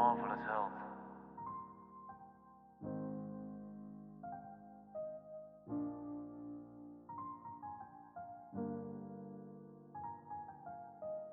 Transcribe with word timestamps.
marvelous 0.00 0.40
health. 0.48 0.72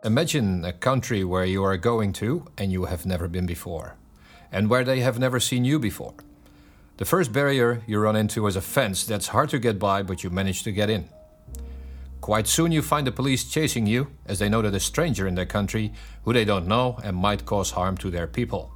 Imagine 0.03 0.65
a 0.65 0.73
country 0.73 1.23
where 1.23 1.45
you 1.45 1.63
are 1.63 1.77
going 1.77 2.11
to 2.13 2.45
and 2.57 2.71
you 2.71 2.85
have 2.85 3.05
never 3.05 3.29
been 3.29 3.45
before, 3.45 3.95
and 4.51 4.69
where 4.69 4.83
they 4.83 4.99
have 4.99 5.17
never 5.17 5.39
seen 5.39 5.63
you 5.63 5.79
before. 5.79 6.13
The 6.97 7.05
first 7.05 7.31
barrier 7.31 7.81
you 7.87 7.99
run 7.99 8.17
into 8.17 8.47
is 8.47 8.57
a 8.57 8.61
fence 8.61 9.05
that's 9.05 9.27
hard 9.27 9.49
to 9.51 9.59
get 9.59 9.79
by, 9.79 10.03
but 10.03 10.23
you 10.23 10.29
manage 10.29 10.63
to 10.63 10.71
get 10.73 10.89
in. 10.89 11.07
Quite 12.27 12.47
soon 12.47 12.73
you 12.73 12.81
find 12.81 13.07
the 13.07 13.11
police 13.13 13.45
chasing 13.45 13.85
you, 13.85 14.11
as 14.25 14.37
they 14.37 14.49
know 14.49 14.61
that 14.61 14.75
a 14.75 14.81
stranger 14.81 15.27
in 15.27 15.35
their 15.35 15.45
country 15.45 15.93
who 16.23 16.33
they 16.33 16.43
don't 16.43 16.67
know 16.67 16.99
and 17.01 17.15
might 17.15 17.45
cause 17.45 17.71
harm 17.71 17.95
to 17.99 18.09
their 18.11 18.27
people. 18.27 18.69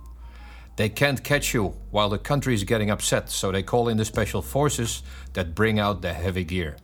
They 0.78 0.88
can't 0.88 1.22
catch 1.22 1.54
you 1.54 1.76
while 1.90 2.08
the 2.08 2.18
country 2.18 2.54
is 2.54 2.64
getting 2.64 2.90
upset, 2.90 3.30
so 3.30 3.52
they 3.52 3.62
call 3.62 3.90
in 3.90 3.98
the 3.98 4.06
special 4.06 4.42
forces 4.42 5.04
that 5.34 5.54
bring 5.54 5.80
out 5.80 6.02
the 6.02 6.14
heavy 6.14 6.46
gear. 6.46 6.78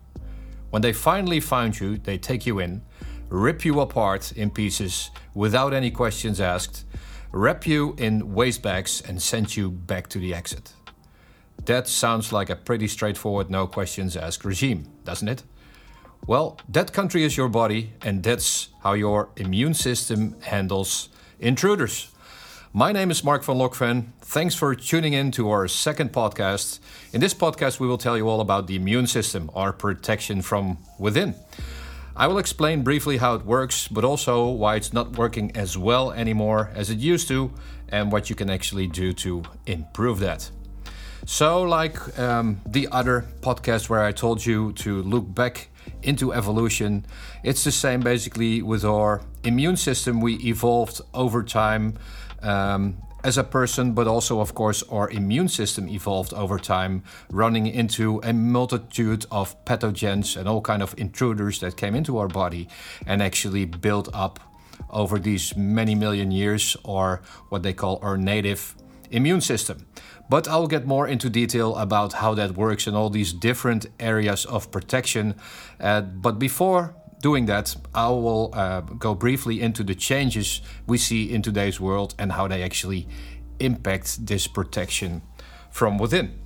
When 0.69 0.81
they 0.81 0.91
finally 0.91 1.39
find 1.39 1.79
you, 1.79 1.99
they 1.99 2.17
take 2.17 2.45
you 2.45 2.59
in, 2.59 2.81
rip 3.29 3.63
you 3.63 3.79
apart 3.79 4.33
in 4.33 4.49
pieces 4.49 5.09
without 5.33 5.73
any 5.73 5.89
questions 5.89 6.41
asked, 6.41 6.83
wrap 7.31 7.65
you 7.65 7.95
in 7.97 8.33
waste 8.33 8.61
bags, 8.61 9.01
and 9.07 9.21
send 9.21 9.55
you 9.55 9.71
back 9.71 10.09
to 10.09 10.19
the 10.19 10.33
exit. 10.33 10.73
That 11.63 11.87
sounds 11.87 12.33
like 12.33 12.49
a 12.49 12.57
pretty 12.57 12.89
straightforward, 12.89 13.49
no 13.49 13.67
questions 13.67 14.17
asked 14.17 14.43
regime, 14.43 14.91
doesn't 15.05 15.29
it? 15.29 15.43
Well, 16.25 16.57
that 16.67 16.91
country 16.91 17.23
is 17.23 17.37
your 17.37 17.47
body, 17.47 17.93
and 18.01 18.23
that's 18.23 18.69
how 18.83 18.93
your 18.93 19.29
immune 19.37 19.73
system 19.73 20.35
handles 20.41 21.09
intruders. 21.39 22.11
My 22.73 22.91
name 22.91 23.11
is 23.11 23.23
Mark 23.23 23.43
van 23.43 23.55
Lokven. 23.57 24.07
Thanks 24.21 24.53
for 24.53 24.75
tuning 24.75 25.13
in 25.13 25.31
to 25.31 25.49
our 25.49 25.67
second 25.67 26.11
podcast. 26.11 26.79
In 27.13 27.21
this 27.21 27.33
podcast, 27.33 27.79
we 27.79 27.87
will 27.87 27.97
tell 27.97 28.17
you 28.17 28.27
all 28.27 28.41
about 28.41 28.67
the 28.67 28.75
immune 28.75 29.07
system, 29.07 29.49
our 29.55 29.71
protection 29.71 30.41
from 30.41 30.77
within. 30.99 31.33
I 32.15 32.27
will 32.27 32.39
explain 32.39 32.83
briefly 32.83 33.17
how 33.17 33.35
it 33.35 33.45
works, 33.45 33.87
but 33.87 34.03
also 34.03 34.47
why 34.47 34.75
it's 34.75 34.91
not 34.91 35.17
working 35.17 35.55
as 35.55 35.77
well 35.77 36.11
anymore 36.11 36.71
as 36.73 36.89
it 36.89 36.97
used 36.97 37.27
to, 37.29 37.53
and 37.89 38.11
what 38.11 38.29
you 38.29 38.35
can 38.35 38.49
actually 38.49 38.87
do 38.87 39.13
to 39.13 39.43
improve 39.65 40.19
that. 40.19 40.51
So, 41.25 41.63
like 41.63 42.19
um, 42.19 42.61
the 42.65 42.87
other 42.91 43.25
podcast 43.41 43.89
where 43.89 44.03
I 44.03 44.11
told 44.11 44.45
you 44.45 44.73
to 44.73 45.01
look 45.03 45.33
back 45.33 45.69
into 46.01 46.33
evolution, 46.33 47.05
it's 47.43 47.63
the 47.63 47.71
same 47.71 48.01
basically 48.01 48.61
with 48.61 48.83
our 48.85 49.21
immune 49.43 49.77
system. 49.77 50.21
We 50.21 50.35
evolved 50.35 51.01
over 51.13 51.43
time 51.43 51.95
um, 52.41 52.97
as 53.23 53.37
a 53.37 53.43
person, 53.43 53.93
but 53.93 54.07
also, 54.07 54.39
of 54.39 54.53
course, 54.53 54.83
our 54.83 55.09
immune 55.09 55.49
system 55.49 55.89
evolved 55.89 56.33
over 56.33 56.59
time, 56.59 57.03
running 57.29 57.67
into 57.67 58.19
a 58.23 58.33
multitude 58.33 59.25
of 59.31 59.55
pathogens 59.65 60.37
and 60.37 60.47
all 60.47 60.61
kind 60.61 60.81
of 60.81 60.93
intruders 60.97 61.59
that 61.59 61.75
came 61.75 61.95
into 61.95 62.17
our 62.17 62.27
body 62.27 62.67
and 63.05 63.21
actually 63.21 63.65
built 63.65 64.09
up 64.13 64.39
over 64.89 65.19
these 65.19 65.55
many 65.57 65.95
million 65.95 66.31
years, 66.31 66.77
or 66.83 67.21
what 67.49 67.63
they 67.63 67.73
call 67.73 67.99
our 68.01 68.17
native 68.17 68.75
immune 69.11 69.41
system. 69.41 69.85
But 70.29 70.47
I'll 70.47 70.67
get 70.67 70.85
more 70.85 71.07
into 71.07 71.29
detail 71.29 71.75
about 71.75 72.13
how 72.13 72.33
that 72.35 72.51
works 72.55 72.87
and 72.87 72.95
all 72.95 73.09
these 73.09 73.33
different 73.33 73.85
areas 73.99 74.45
of 74.45 74.71
protection. 74.71 75.35
Uh, 75.79 76.01
but 76.01 76.37
before 76.37 76.95
doing 77.21 77.45
that, 77.45 77.75
I 77.95 78.09
will 78.09 78.51
uh, 78.53 78.81
go 78.81 79.15
briefly 79.15 79.61
into 79.61 79.83
the 79.83 79.95
changes 79.95 80.61
we 80.85 80.97
see 80.97 81.31
in 81.33 81.41
today's 81.41 81.79
world 81.79 82.13
and 82.19 82.33
how 82.33 82.47
they 82.47 82.61
actually 82.61 83.07
impact 83.59 84.25
this 84.25 84.47
protection 84.47 85.21
from 85.71 85.97
within. 85.97 86.39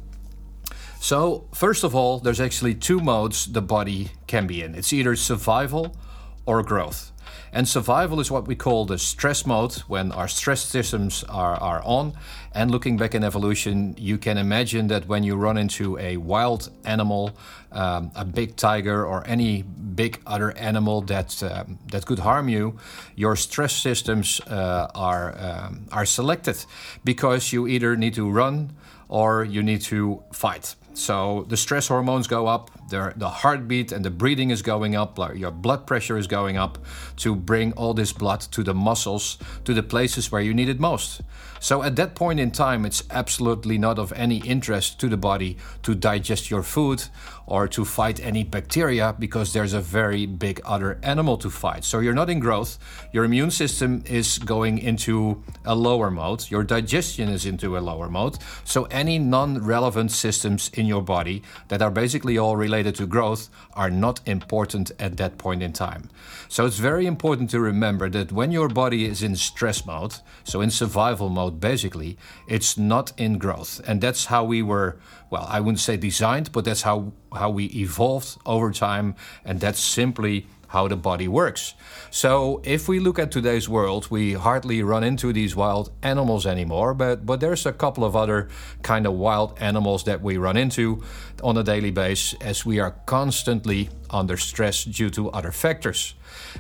So, 1.00 1.48
first 1.54 1.84
of 1.84 1.96
all, 1.96 2.20
there's 2.20 2.40
actually 2.40 2.76
two 2.76 3.00
modes 3.00 3.52
the 3.52 3.62
body 3.62 4.12
can 4.28 4.46
be 4.46 4.62
in 4.62 4.76
it's 4.76 4.94
either 4.94 5.16
survival 5.16 5.98
or 6.46 6.62
growth. 6.62 7.11
And 7.54 7.68
survival 7.68 8.20
is 8.20 8.32
what 8.32 8.48
we 8.48 8.56
call 8.56 8.86
the 8.86 8.98
stress 8.98 9.46
mode 9.46 9.74
when 9.88 10.12
our 10.12 10.28
stress 10.28 10.62
systems 10.62 11.24
are, 11.26 11.56
are 11.56 11.82
on. 11.84 12.14
And 12.54 12.72
looking 12.72 12.98
back 12.98 13.16
in 13.16 13.24
evolution, 13.24 13.96
you 13.98 14.18
can 14.18 14.38
imagine 14.38 14.88
that 14.88 15.08
when 15.08 15.24
you 15.24 15.36
run 15.36 15.58
into 15.58 15.98
a 15.98 16.18
wild 16.18 16.70
animal, 16.86 17.32
um, 17.72 18.12
a 18.16 18.26
big 18.26 18.56
tiger, 18.56 19.06
or 19.06 19.26
any 19.28 19.62
big 19.62 20.22
other 20.26 20.52
animal 20.58 21.02
that, 21.02 21.42
uh, 21.44 21.64
that 21.92 22.06
could 22.06 22.20
harm 22.20 22.50
you, 22.50 22.78
your 23.16 23.36
stress 23.36 23.74
systems 23.74 24.42
uh, 24.48 24.88
are, 24.96 25.36
um, 25.40 25.86
are 25.92 26.06
selected 26.06 26.66
because 27.04 27.54
you 27.54 27.68
either 27.68 27.96
need 27.96 28.14
to 28.14 28.30
run 28.30 28.74
or 29.12 29.44
you 29.44 29.62
need 29.62 29.82
to 29.82 30.24
fight. 30.32 30.74
So 30.94 31.46
the 31.48 31.58
stress 31.58 31.88
hormones 31.88 32.28
go 32.28 32.48
up, 32.48 32.72
the, 32.90 33.14
heartbeat 33.30 33.92
and 33.92 34.04
the 34.04 34.10
breathing 34.10 34.50
is 34.50 34.62
going 34.62 34.96
up, 34.96 35.18
your 35.36 35.52
blood 35.52 35.88
pressure 35.88 36.18
is 36.18 36.28
going 36.28 36.58
up 36.58 36.78
to 37.18 37.36
bring 37.36 37.72
all 37.74 37.94
this 37.94 38.12
blood 38.12 38.42
to 38.52 38.64
the 38.64 38.74
muscles, 38.74 39.38
to 39.66 39.74
the 39.74 39.84
places 39.84 40.32
where 40.32 40.42
you 40.42 40.54
need 40.54 40.68
it 40.68 40.80
most. 40.80 41.22
So 41.62 41.84
at 41.84 41.96
that 41.98 42.16
point 42.16 42.40
in 42.40 42.52
time, 42.52 42.86
it's 42.86 43.04
absolutely 43.12 43.78
not 43.78 44.00
of 44.00 44.12
any 44.14 44.38
interest 44.38 45.00
to 45.02 45.08
the 45.08 45.16
body 45.16 45.58
to 45.84 45.94
digest 45.94 46.50
your 46.50 46.64
food 46.64 47.04
or 47.46 47.68
to 47.68 47.86
fight 47.86 48.20
any 48.20 48.44
bacteria 48.44 49.16
because 49.18 49.54
there's 49.54 49.74
a 49.74 49.80
very 49.80 50.26
big 50.26 50.60
other 50.66 50.98
animal 51.04 51.38
to 51.38 51.50
fight. 51.50 51.84
So 51.84 52.00
you're 52.00 52.16
not 52.16 52.30
in 52.30 52.40
growth. 52.40 52.80
Your 53.12 53.26
immune 53.26 53.52
system 53.52 54.04
is 54.08 54.40
going 54.40 54.80
into 54.80 55.44
a 55.64 55.76
lower 55.76 56.10
mode. 56.10 56.50
Your 56.50 56.64
digestion 56.64 57.30
is 57.30 57.46
into 57.46 57.78
a 57.78 57.80
lower 57.80 58.10
mode. 58.10 58.38
So 58.64 58.86
any 59.02 59.18
non 59.18 59.58
relevant 59.66 60.12
systems 60.12 60.70
in 60.80 60.86
your 60.86 61.02
body 61.02 61.42
that 61.70 61.82
are 61.82 61.90
basically 61.90 62.38
all 62.38 62.56
related 62.56 62.94
to 62.96 63.08
growth 63.08 63.50
are 63.74 63.90
not 63.90 64.20
important 64.28 64.92
at 65.00 65.18
that 65.18 65.40
point 65.40 65.64
in 65.64 65.74
time. 65.74 66.04
So 66.48 66.68
it's 66.68 66.78
very 66.78 67.08
important 67.08 67.50
to 67.50 67.60
remember 67.60 68.10
that 68.12 68.32
when 68.32 68.52
your 68.52 68.70
body 68.70 69.06
is 69.06 69.24
in 69.24 69.36
stress 69.36 69.86
mode, 69.86 70.16
so 70.44 70.62
in 70.62 70.70
survival 70.70 71.30
mode, 71.30 71.60
basically, 71.60 72.16
it's 72.48 72.78
not 72.78 73.12
in 73.18 73.40
growth. 73.40 73.82
And 73.88 74.02
that's 74.02 74.26
how 74.26 74.44
we 74.44 74.62
were, 74.62 74.98
well, 75.32 75.48
I 75.50 75.60
wouldn't 75.62 75.80
say 75.80 75.98
designed, 75.98 76.52
but 76.52 76.66
that's 76.66 76.84
how, 76.84 77.12
how 77.34 77.50
we 77.50 77.66
evolved 77.86 78.38
over 78.46 78.72
time. 78.72 79.16
And 79.44 79.60
that's 79.60 79.80
simply 79.80 80.46
how 80.72 80.88
the 80.88 80.96
body 80.96 81.28
works. 81.28 81.74
So 82.10 82.62
if 82.64 82.88
we 82.88 83.00
look 83.00 83.20
at 83.20 83.30
today's 83.32 83.68
world, 83.68 84.08
we 84.10 84.34
hardly 84.34 84.84
run 84.84 85.04
into 85.04 85.34
these 85.34 85.54
wild 85.56 85.92
animals 86.02 86.46
anymore, 86.46 86.94
but 86.94 87.26
but 87.26 87.40
there's 87.40 87.66
a 87.66 87.74
couple 87.74 88.04
of 88.04 88.16
other 88.16 88.48
kind 88.82 89.06
of 89.06 89.14
wild 89.14 89.58
animals 89.60 90.04
that 90.04 90.22
we 90.22 90.38
run 90.38 90.58
into 90.58 91.04
on 91.44 91.58
a 91.58 91.64
daily 91.64 91.92
basis 91.92 92.36
as 92.42 92.66
we 92.66 92.80
are 92.80 92.92
constantly 93.06 93.90
under 94.10 94.38
stress 94.38 94.86
due 94.86 95.10
to 95.10 95.30
other 95.32 95.52
factors, 95.52 96.16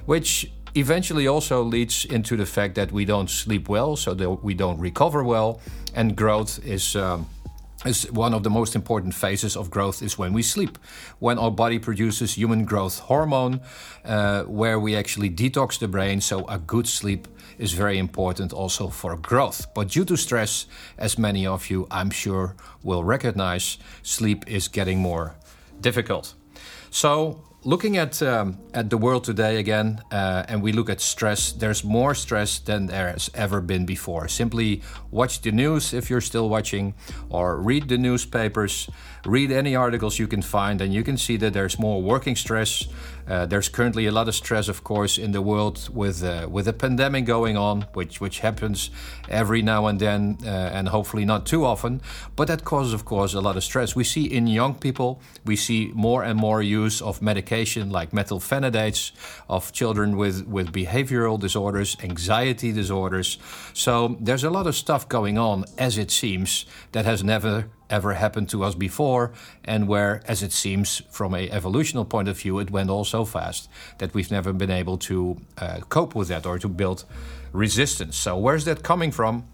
which 0.06 0.52
eventually 0.76 1.28
also 1.28 1.64
leads 1.64 2.06
into 2.06 2.36
the 2.36 2.46
fact 2.46 2.76
that 2.76 2.92
we 2.92 3.06
don't 3.06 3.30
sleep 3.30 3.70
well, 3.70 3.96
so 3.96 4.14
that 4.14 4.30
we 4.44 4.54
don't 4.54 4.80
recover 4.80 5.24
well, 5.24 5.60
and 5.96 6.16
growth 6.16 6.60
is. 6.66 6.96
Um, 6.96 7.26
is 7.86 8.12
one 8.12 8.34
of 8.34 8.44
the 8.44 8.50
most 8.50 8.76
important 8.76 9.14
phases 9.14 9.56
of 9.56 9.70
growth 9.70 10.02
is 10.02 10.18
when 10.18 10.34
we 10.34 10.44
sleep, 10.44 10.78
when 11.20 11.38
our 11.38 11.52
body 11.52 11.80
produces 11.80 12.36
human 12.36 12.66
growth 12.66 13.00
hormone, 13.00 13.62
uh, 14.06 14.44
where 14.44 14.80
we 14.80 14.96
actually 14.96 15.30
detox 15.30 15.80
the 15.80 15.88
brain. 15.88 16.22
So 16.22 16.46
a 16.48 16.60
good 16.60 16.88
sleep 16.88 17.28
is 17.58 17.74
very 17.74 17.98
important 17.98 18.54
also 18.54 18.88
for 18.88 19.16
growth. 19.18 19.68
But 19.74 19.90
due 19.90 20.06
to 20.06 20.18
stress, 20.18 20.68
as 20.98 21.18
many 21.18 21.46
of 21.46 21.70
you 21.70 21.88
I'm 21.92 22.10
sure 22.10 22.56
will 22.84 23.04
recognize, 23.04 23.78
sleep 24.04 24.46
is 24.48 24.68
getting 24.68 25.00
more 25.00 25.36
difficult. 25.80 26.36
So 26.90 27.44
looking 27.64 27.98
at 27.98 28.22
um, 28.24 28.58
at 28.74 28.90
the 28.90 28.98
world 28.98 29.24
today 29.24 29.58
again, 29.58 30.02
uh, 30.12 30.44
and 30.48 30.62
we 30.62 30.72
look 30.72 30.90
at 30.90 31.02
stress. 31.02 31.52
There's 31.52 31.84
more 31.84 32.16
stress 32.16 32.60
than 32.60 32.88
there 32.88 33.10
has 33.10 33.30
ever 33.34 33.62
been 33.62 33.86
before. 33.86 34.28
Simply 34.28 34.82
watch 35.12 35.42
the 35.42 35.52
news 35.52 35.94
if 35.94 36.10
you're 36.10 36.22
still 36.22 36.50
watching, 36.50 36.94
or 37.30 37.58
read 37.58 37.88
the 37.90 37.98
newspapers. 37.98 38.90
Read 39.26 39.52
any 39.52 39.76
articles 39.76 40.18
you 40.18 40.28
can 40.28 40.42
find, 40.42 40.82
and 40.82 40.94
you 40.94 41.04
can 41.04 41.18
see 41.18 41.38
that 41.38 41.54
there's 41.54 41.78
more 41.78 42.02
working 42.02 42.36
stress. 42.36 42.88
Uh, 43.32 43.46
there's 43.46 43.70
currently 43.70 44.08
a 44.08 44.12
lot 44.12 44.28
of 44.28 44.36
stress, 44.36 44.68
of 44.68 44.84
course, 44.84 45.18
in 45.18 45.32
the 45.32 45.42
world 45.42 45.88
with 45.94 46.22
uh, 46.22 46.46
with 46.52 46.68
a 46.68 46.74
pandemic 46.74 47.26
going 47.26 47.56
on, 47.56 47.86
which 47.94 48.20
which 48.20 48.40
happens 48.42 48.92
every 49.30 49.62
now 49.62 49.88
and 49.88 50.00
then, 50.00 50.38
uh, 50.44 50.78
and 50.78 50.90
hopefully 50.90 51.24
not 51.24 51.46
too 51.46 51.64
often. 51.64 52.02
But 52.36 52.48
that 52.48 52.66
causes, 52.66 52.94
of 52.94 53.06
course, 53.06 53.34
a 53.34 53.40
lot 53.40 53.56
of 53.56 53.64
stress. 53.64 53.96
We 53.96 54.04
see 54.04 54.26
in 54.26 54.48
young 54.48 54.76
people, 54.76 55.22
we 55.46 55.56
see 55.56 55.92
more 55.96 56.26
and 56.26 56.38
more 56.38 56.62
use 56.62 57.02
of 57.02 57.22
medication 57.22 57.90
like 57.90 58.12
methylphenidates, 58.12 59.14
of 59.48 59.72
children 59.72 60.18
with 60.18 60.46
with 60.48 60.74
behavioral 60.74 61.40
disorders, 61.40 61.96
anxiety 62.04 62.74
disorders. 62.74 63.38
So 63.74 64.18
there's 64.20 64.44
a 64.44 64.50
lot 64.50 64.68
of 64.68 64.76
stuff 64.76 65.08
going 65.08 65.38
on, 65.38 65.64
as 65.78 65.98
it 65.98 66.12
seems, 66.12 66.66
that 66.92 67.06
has 67.06 67.24
never 67.24 67.70
ever 67.92 68.14
happened 68.14 68.50
to 68.50 68.64
us 68.64 68.76
before, 68.76 69.32
and 69.64 69.88
where, 69.88 70.22
as 70.28 70.42
it 70.42 70.52
seems 70.52 71.02
from 71.12 71.36
a 71.36 71.50
evolutional 71.52 72.06
point 72.06 72.28
of 72.28 72.40
view, 72.40 72.60
it 72.60 72.72
went 72.72 72.90
all 72.90 73.04
so 73.04 73.26
fast 73.26 73.70
that 73.98 74.14
we've 74.14 74.32
never 74.32 74.54
been 74.54 74.72
able 74.72 74.98
to 74.98 75.38
uh, 75.58 75.80
cope 75.90 76.16
with 76.16 76.30
that 76.30 76.46
or 76.46 76.58
to 76.58 76.68
build 76.68 77.06
resistance. 77.54 78.16
So 78.18 78.38
where's 78.38 78.66
that 78.66 78.82
coming 78.82 79.12
from? 79.12 79.46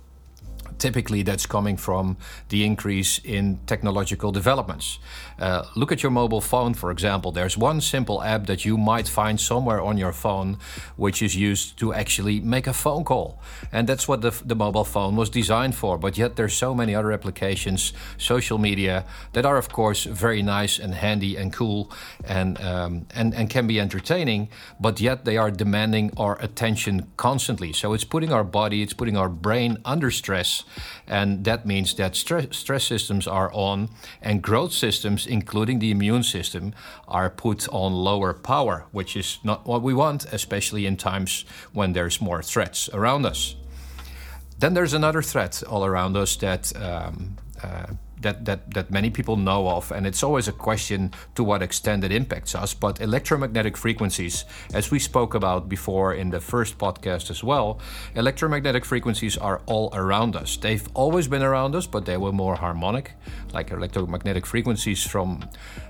Typically 0.80 1.24
that's 1.24 1.46
coming 1.46 1.78
from 1.78 2.18
the 2.50 2.64
increase 2.64 3.20
in 3.24 3.60
technological 3.66 4.32
developments. 4.32 5.00
Uh, 5.40 5.64
look 5.76 5.92
at 5.92 6.02
your 6.02 6.12
mobile 6.12 6.42
phone, 6.42 6.74
for 6.74 6.92
example. 6.92 7.32
There's 7.32 7.58
one 7.58 7.82
simple 7.82 8.24
app 8.24 8.48
that 8.48 8.66
you 8.66 8.78
might 8.78 9.08
find 9.08 9.40
somewhere 9.40 9.82
on 9.82 9.98
your 9.98 10.14
phone, 10.14 10.58
which 10.96 11.22
is 11.22 11.36
used 11.36 11.78
to 11.80 11.94
actually 11.94 12.40
make 12.40 12.68
a 12.68 12.74
phone 12.74 13.04
call. 13.04 13.40
And 13.72 13.88
that's 13.88 14.08
what 14.08 14.22
the, 14.22 14.32
the 14.46 14.56
mobile 14.56 14.86
phone 14.86 15.16
was 15.16 15.30
designed 15.30 15.76
for. 15.76 15.98
But 15.98 16.18
yet, 16.18 16.36
there's 16.36 16.54
so 16.54 16.74
many 16.74 16.96
other 16.96 17.12
applications, 17.12 17.94
social 18.18 18.58
media, 18.58 19.06
that 19.34 19.46
are, 19.46 19.58
of 19.58 19.70
course, 19.70 20.06
very 20.06 20.42
nice 20.42 20.80
and 20.80 20.94
handy 20.94 21.36
and 21.36 21.54
cool 21.54 21.92
and, 22.26 22.60
um, 22.62 23.06
and, 23.14 23.34
and 23.34 23.50
can 23.50 23.68
be 23.68 23.80
entertaining, 23.80 24.50
but 24.80 25.00
yet 25.00 25.26
they 25.26 25.38
are 25.38 25.52
demanding 25.52 26.12
our 26.18 26.42
attention 26.42 27.08
constantly. 27.18 27.74
So 27.74 27.94
it's 27.94 28.04
putting 28.04 28.32
our 28.32 28.44
body, 28.44 28.82
it's 28.82 28.94
putting 28.94 29.18
our 29.18 29.30
brain 29.30 29.78
under 29.86 30.12
stress 30.12 30.64
and 31.08 31.44
that 31.46 31.66
means 31.66 31.94
that 31.96 32.16
stress, 32.16 32.58
stress 32.58 32.84
systems 32.84 33.28
are 33.28 33.52
on, 33.54 33.90
and 34.22 34.42
growth 34.42 34.74
systems, 34.74 35.28
including 35.28 35.80
the 35.80 35.92
immune 35.92 36.24
system, 36.24 36.74
are 37.08 37.30
put 37.30 37.68
on 37.70 37.94
lower 37.94 38.34
power, 38.34 38.86
which 38.92 39.16
is 39.16 39.40
not 39.44 39.66
what 39.66 39.82
we 39.82 39.94
want, 39.94 40.26
especially 40.34 40.86
in 40.86 40.98
times 40.98 41.46
when 41.74 41.94
there's 41.94 42.22
more 42.22 42.42
threats 42.42 42.90
around 42.94 43.26
us. 43.26 43.56
Then 44.60 44.74
there's 44.74 44.94
another 44.94 45.22
threat 45.22 45.64
all 45.68 45.86
around 45.86 46.18
us 46.18 46.36
that 46.38 46.76
um, 46.76 47.38
uh, 47.62 47.88
that, 48.22 48.46
that, 48.46 48.74
that 48.74 48.92
many 48.92 49.10
people 49.10 49.38
know 49.38 49.70
of, 49.70 49.92
and 49.92 50.08
it's 50.08 50.24
always 50.24 50.48
a 50.48 50.52
question 50.52 51.12
to 51.36 51.44
what 51.44 51.62
extent 51.62 52.04
it 52.04 52.12
impacts 52.12 52.56
us. 52.56 52.74
But 52.74 53.02
electromagnetic 53.02 53.78
frequencies, 53.78 54.46
as 54.74 54.92
we 54.92 55.00
spoke 55.00 55.34
about 55.34 55.70
before 55.70 56.14
in 56.14 56.30
the 56.30 56.40
first 56.40 56.78
podcast 56.78 57.30
as 57.30 57.44
well, 57.44 57.80
electromagnetic 58.16 58.86
frequencies 58.86 59.38
are 59.38 59.62
all 59.66 59.90
around 59.94 60.36
us. 60.36 60.58
They've 60.58 60.88
always 60.94 61.28
been 61.28 61.44
around 61.44 61.76
us, 61.76 61.88
but 61.88 62.06
they 62.06 62.18
were 62.18 62.32
more 62.32 62.56
harmonic, 62.56 63.14
like 63.54 63.72
electromagnetic 63.72 64.46
frequencies 64.46 65.06
from 65.06 65.48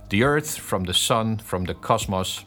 the 0.09 0.23
Earth, 0.23 0.57
from 0.57 0.83
the 0.83 0.93
Sun, 0.93 1.39
from 1.39 1.65
the 1.65 1.73
cosmos 1.73 2.43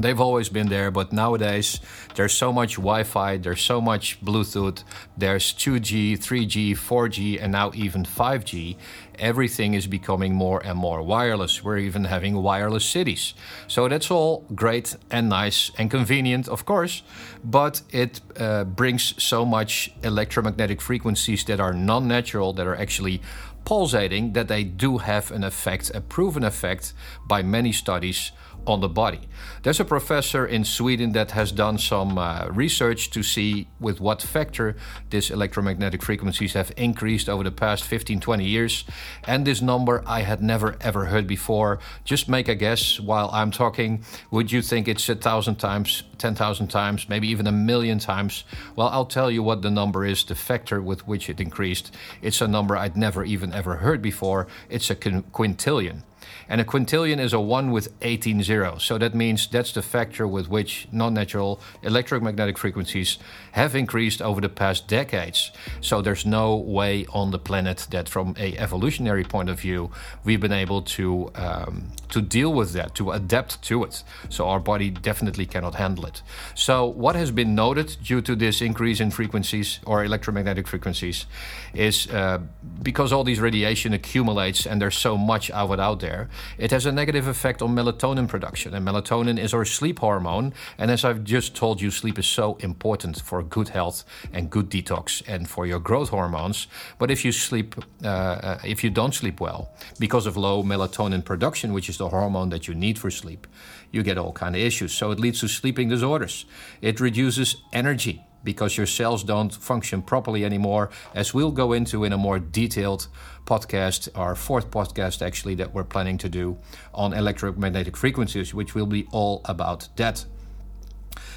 they've 0.00 0.20
always 0.20 0.48
been 0.48 0.68
there 0.68 0.90
but 0.90 1.12
nowadays 1.12 1.80
there's 2.14 2.34
so 2.34 2.52
much 2.52 2.74
wi-fi 2.76 3.36
there's 3.36 3.60
so 3.60 3.80
much 3.80 4.20
bluetooth 4.24 4.82
there's 5.16 5.52
2g 5.54 6.18
3g 6.18 6.72
4g 6.72 7.40
and 7.40 7.52
now 7.52 7.70
even 7.74 8.04
5g 8.04 8.76
everything 9.18 9.74
is 9.74 9.86
becoming 9.86 10.34
more 10.34 10.60
and 10.64 10.78
more 10.78 11.02
wireless. 11.02 11.62
We're 11.62 11.78
even 11.78 12.04
having 12.04 12.34
wireless 12.42 12.84
cities. 12.84 13.34
So 13.66 13.88
that's 13.88 14.10
all 14.10 14.44
great 14.54 14.96
and 15.10 15.28
nice 15.28 15.70
and 15.78 15.90
convenient 15.90 16.48
of 16.48 16.64
course 16.64 17.02
but 17.42 17.82
it 17.90 18.20
uh, 18.38 18.64
brings 18.64 19.14
so 19.22 19.44
much 19.44 19.90
electromagnetic 20.02 20.80
frequencies 20.80 21.44
that 21.44 21.60
are 21.60 21.72
non-natural 21.72 22.52
that 22.54 22.66
are 22.66 22.76
actually 22.76 23.20
pulsating 23.64 24.32
that 24.34 24.48
they 24.48 24.64
do 24.64 24.98
have 24.98 25.30
an 25.30 25.44
effect 25.44 25.90
a 25.94 26.00
proven 26.00 26.44
effect 26.44 26.92
by 27.26 27.42
many 27.42 27.72
studies 27.72 28.32
on 28.66 28.80
the 28.80 28.88
body. 28.88 29.20
There's 29.62 29.80
a 29.80 29.84
professor 29.84 30.46
in 30.46 30.64
Sweden 30.64 31.12
that 31.12 31.30
has 31.30 31.52
done 31.52 31.78
some 31.78 32.18
uh, 32.18 32.46
research 32.50 33.10
to 33.10 33.22
see 33.22 33.68
with 33.80 34.00
what 34.00 34.22
factor 34.22 34.76
these 35.10 35.30
electromagnetic 35.30 36.02
frequencies 36.02 36.52
have 36.52 36.72
increased 36.76 37.28
over 37.28 37.44
the 37.44 37.50
past 37.50 37.84
15 37.84 38.20
20 38.20 38.44
years. 38.44 38.84
And 39.26 39.46
this 39.46 39.62
number 39.62 40.02
I 40.06 40.20
had 40.20 40.42
never 40.42 40.76
ever 40.80 41.06
heard 41.06 41.26
before. 41.26 41.78
Just 42.04 42.28
make 42.28 42.48
a 42.48 42.54
guess 42.54 43.00
while 43.00 43.30
I'm 43.32 43.50
talking. 43.50 44.04
Would 44.30 44.52
you 44.52 44.62
think 44.62 44.88
it's 44.88 45.08
a 45.08 45.14
thousand 45.14 45.56
times, 45.56 46.02
10,000 46.18 46.68
times, 46.68 47.08
maybe 47.08 47.28
even 47.28 47.46
a 47.46 47.52
million 47.52 47.98
times? 47.98 48.44
Well, 48.76 48.88
I'll 48.88 49.06
tell 49.06 49.30
you 49.30 49.42
what 49.42 49.62
the 49.62 49.70
number 49.70 50.04
is, 50.04 50.24
the 50.24 50.34
factor 50.34 50.80
with 50.80 51.06
which 51.06 51.30
it 51.30 51.40
increased. 51.40 51.94
It's 52.22 52.40
a 52.40 52.48
number 52.48 52.76
I'd 52.76 52.96
never 52.96 53.24
even 53.24 53.52
ever 53.52 53.76
heard 53.76 54.02
before. 54.02 54.46
It's 54.68 54.90
a 54.90 54.96
quintillion. 54.96 56.02
And 56.48 56.60
a 56.60 56.64
quintillion 56.64 57.18
is 57.18 57.32
a 57.32 57.40
1 57.40 57.70
with 57.70 57.88
18 58.02 58.42
zeros. 58.42 58.84
So 58.84 58.98
that 58.98 59.14
means 59.14 59.46
that's 59.46 59.72
the 59.72 59.82
factor 59.82 60.26
with 60.26 60.48
which 60.48 60.88
non 60.92 61.14
natural 61.14 61.60
electromagnetic 61.82 62.58
frequencies 62.58 63.18
have 63.52 63.74
increased 63.74 64.20
over 64.20 64.40
the 64.40 64.48
past 64.48 64.88
decades. 64.88 65.52
So 65.80 66.02
there's 66.02 66.26
no 66.26 66.56
way 66.56 67.06
on 67.12 67.30
the 67.30 67.38
planet 67.38 67.86
that, 67.90 68.08
from 68.08 68.34
a 68.38 68.56
evolutionary 68.58 69.24
point 69.24 69.48
of 69.48 69.60
view, 69.60 69.90
we've 70.24 70.40
been 70.40 70.52
able 70.52 70.82
to, 70.82 71.30
um, 71.34 71.92
to 72.14 72.22
deal 72.22 72.52
with 72.52 72.72
that, 72.74 72.94
to 72.94 73.10
adapt 73.10 73.60
to 73.60 73.82
it. 73.82 74.04
So 74.28 74.48
our 74.48 74.60
body 74.60 74.88
definitely 74.88 75.46
cannot 75.46 75.74
handle 75.74 76.06
it. 76.06 76.22
So, 76.54 76.86
what 76.86 77.16
has 77.16 77.32
been 77.32 77.56
noted 77.56 77.96
due 78.04 78.22
to 78.22 78.36
this 78.36 78.62
increase 78.62 79.00
in 79.00 79.10
frequencies 79.10 79.80
or 79.84 80.04
electromagnetic 80.04 80.68
frequencies 80.68 81.26
is 81.74 82.06
uh, 82.10 82.38
because 82.82 83.12
all 83.12 83.24
these 83.24 83.40
radiation 83.40 83.92
accumulates 83.92 84.64
and 84.64 84.80
there's 84.80 84.96
so 84.96 85.16
much 85.16 85.50
of 85.50 85.72
it 85.72 85.80
out 85.80 85.98
there, 85.98 86.28
it 86.56 86.70
has 86.70 86.86
a 86.86 86.92
negative 86.92 87.26
effect 87.26 87.60
on 87.62 87.74
melatonin 87.74 88.28
production. 88.28 88.74
And 88.74 88.86
melatonin 88.86 89.36
is 89.36 89.52
our 89.52 89.64
sleep 89.64 89.98
hormone. 89.98 90.54
And 90.78 90.92
as 90.92 91.04
I've 91.04 91.24
just 91.24 91.56
told 91.56 91.80
you, 91.80 91.90
sleep 91.90 92.16
is 92.16 92.28
so 92.28 92.56
important 92.60 93.20
for 93.22 93.42
good 93.42 93.70
health 93.70 94.04
and 94.32 94.50
good 94.50 94.70
detox 94.70 95.20
and 95.26 95.48
for 95.48 95.66
your 95.66 95.80
growth 95.80 96.10
hormones. 96.10 96.68
But 97.00 97.10
if 97.10 97.24
you 97.24 97.32
sleep, 97.32 97.74
uh, 98.04 98.08
uh, 98.08 98.58
if 98.64 98.84
you 98.84 98.90
don't 98.90 99.14
sleep 99.14 99.40
well 99.40 99.72
because 99.98 100.26
of 100.26 100.36
low 100.36 100.62
melatonin 100.62 101.24
production, 101.24 101.72
which 101.72 101.88
is 101.88 101.98
the 101.98 102.03
hormone 102.08 102.50
that 102.50 102.68
you 102.68 102.74
need 102.74 102.98
for 102.98 103.10
sleep, 103.10 103.46
you 103.90 104.02
get 104.02 104.18
all 104.18 104.32
kind 104.32 104.54
of 104.54 104.62
issues. 104.62 104.92
So 104.92 105.10
it 105.10 105.20
leads 105.20 105.40
to 105.40 105.48
sleeping 105.48 105.88
disorders. 105.88 106.46
It 106.80 107.00
reduces 107.00 107.56
energy 107.72 108.24
because 108.42 108.76
your 108.76 108.86
cells 108.86 109.24
don't 109.24 109.54
function 109.54 110.02
properly 110.02 110.44
anymore, 110.44 110.90
as 111.14 111.32
we'll 111.32 111.50
go 111.50 111.72
into 111.72 112.04
in 112.04 112.12
a 112.12 112.18
more 112.18 112.38
detailed 112.38 113.08
podcast, 113.46 114.08
our 114.14 114.34
fourth 114.34 114.70
podcast 114.70 115.24
actually, 115.26 115.54
that 115.54 115.72
we're 115.72 115.84
planning 115.84 116.18
to 116.18 116.28
do 116.28 116.58
on 116.92 117.14
electromagnetic 117.14 117.96
frequencies, 117.96 118.52
which 118.54 118.74
will 118.74 118.86
be 118.86 119.06
all 119.12 119.40
about 119.46 119.88
that. 119.96 120.26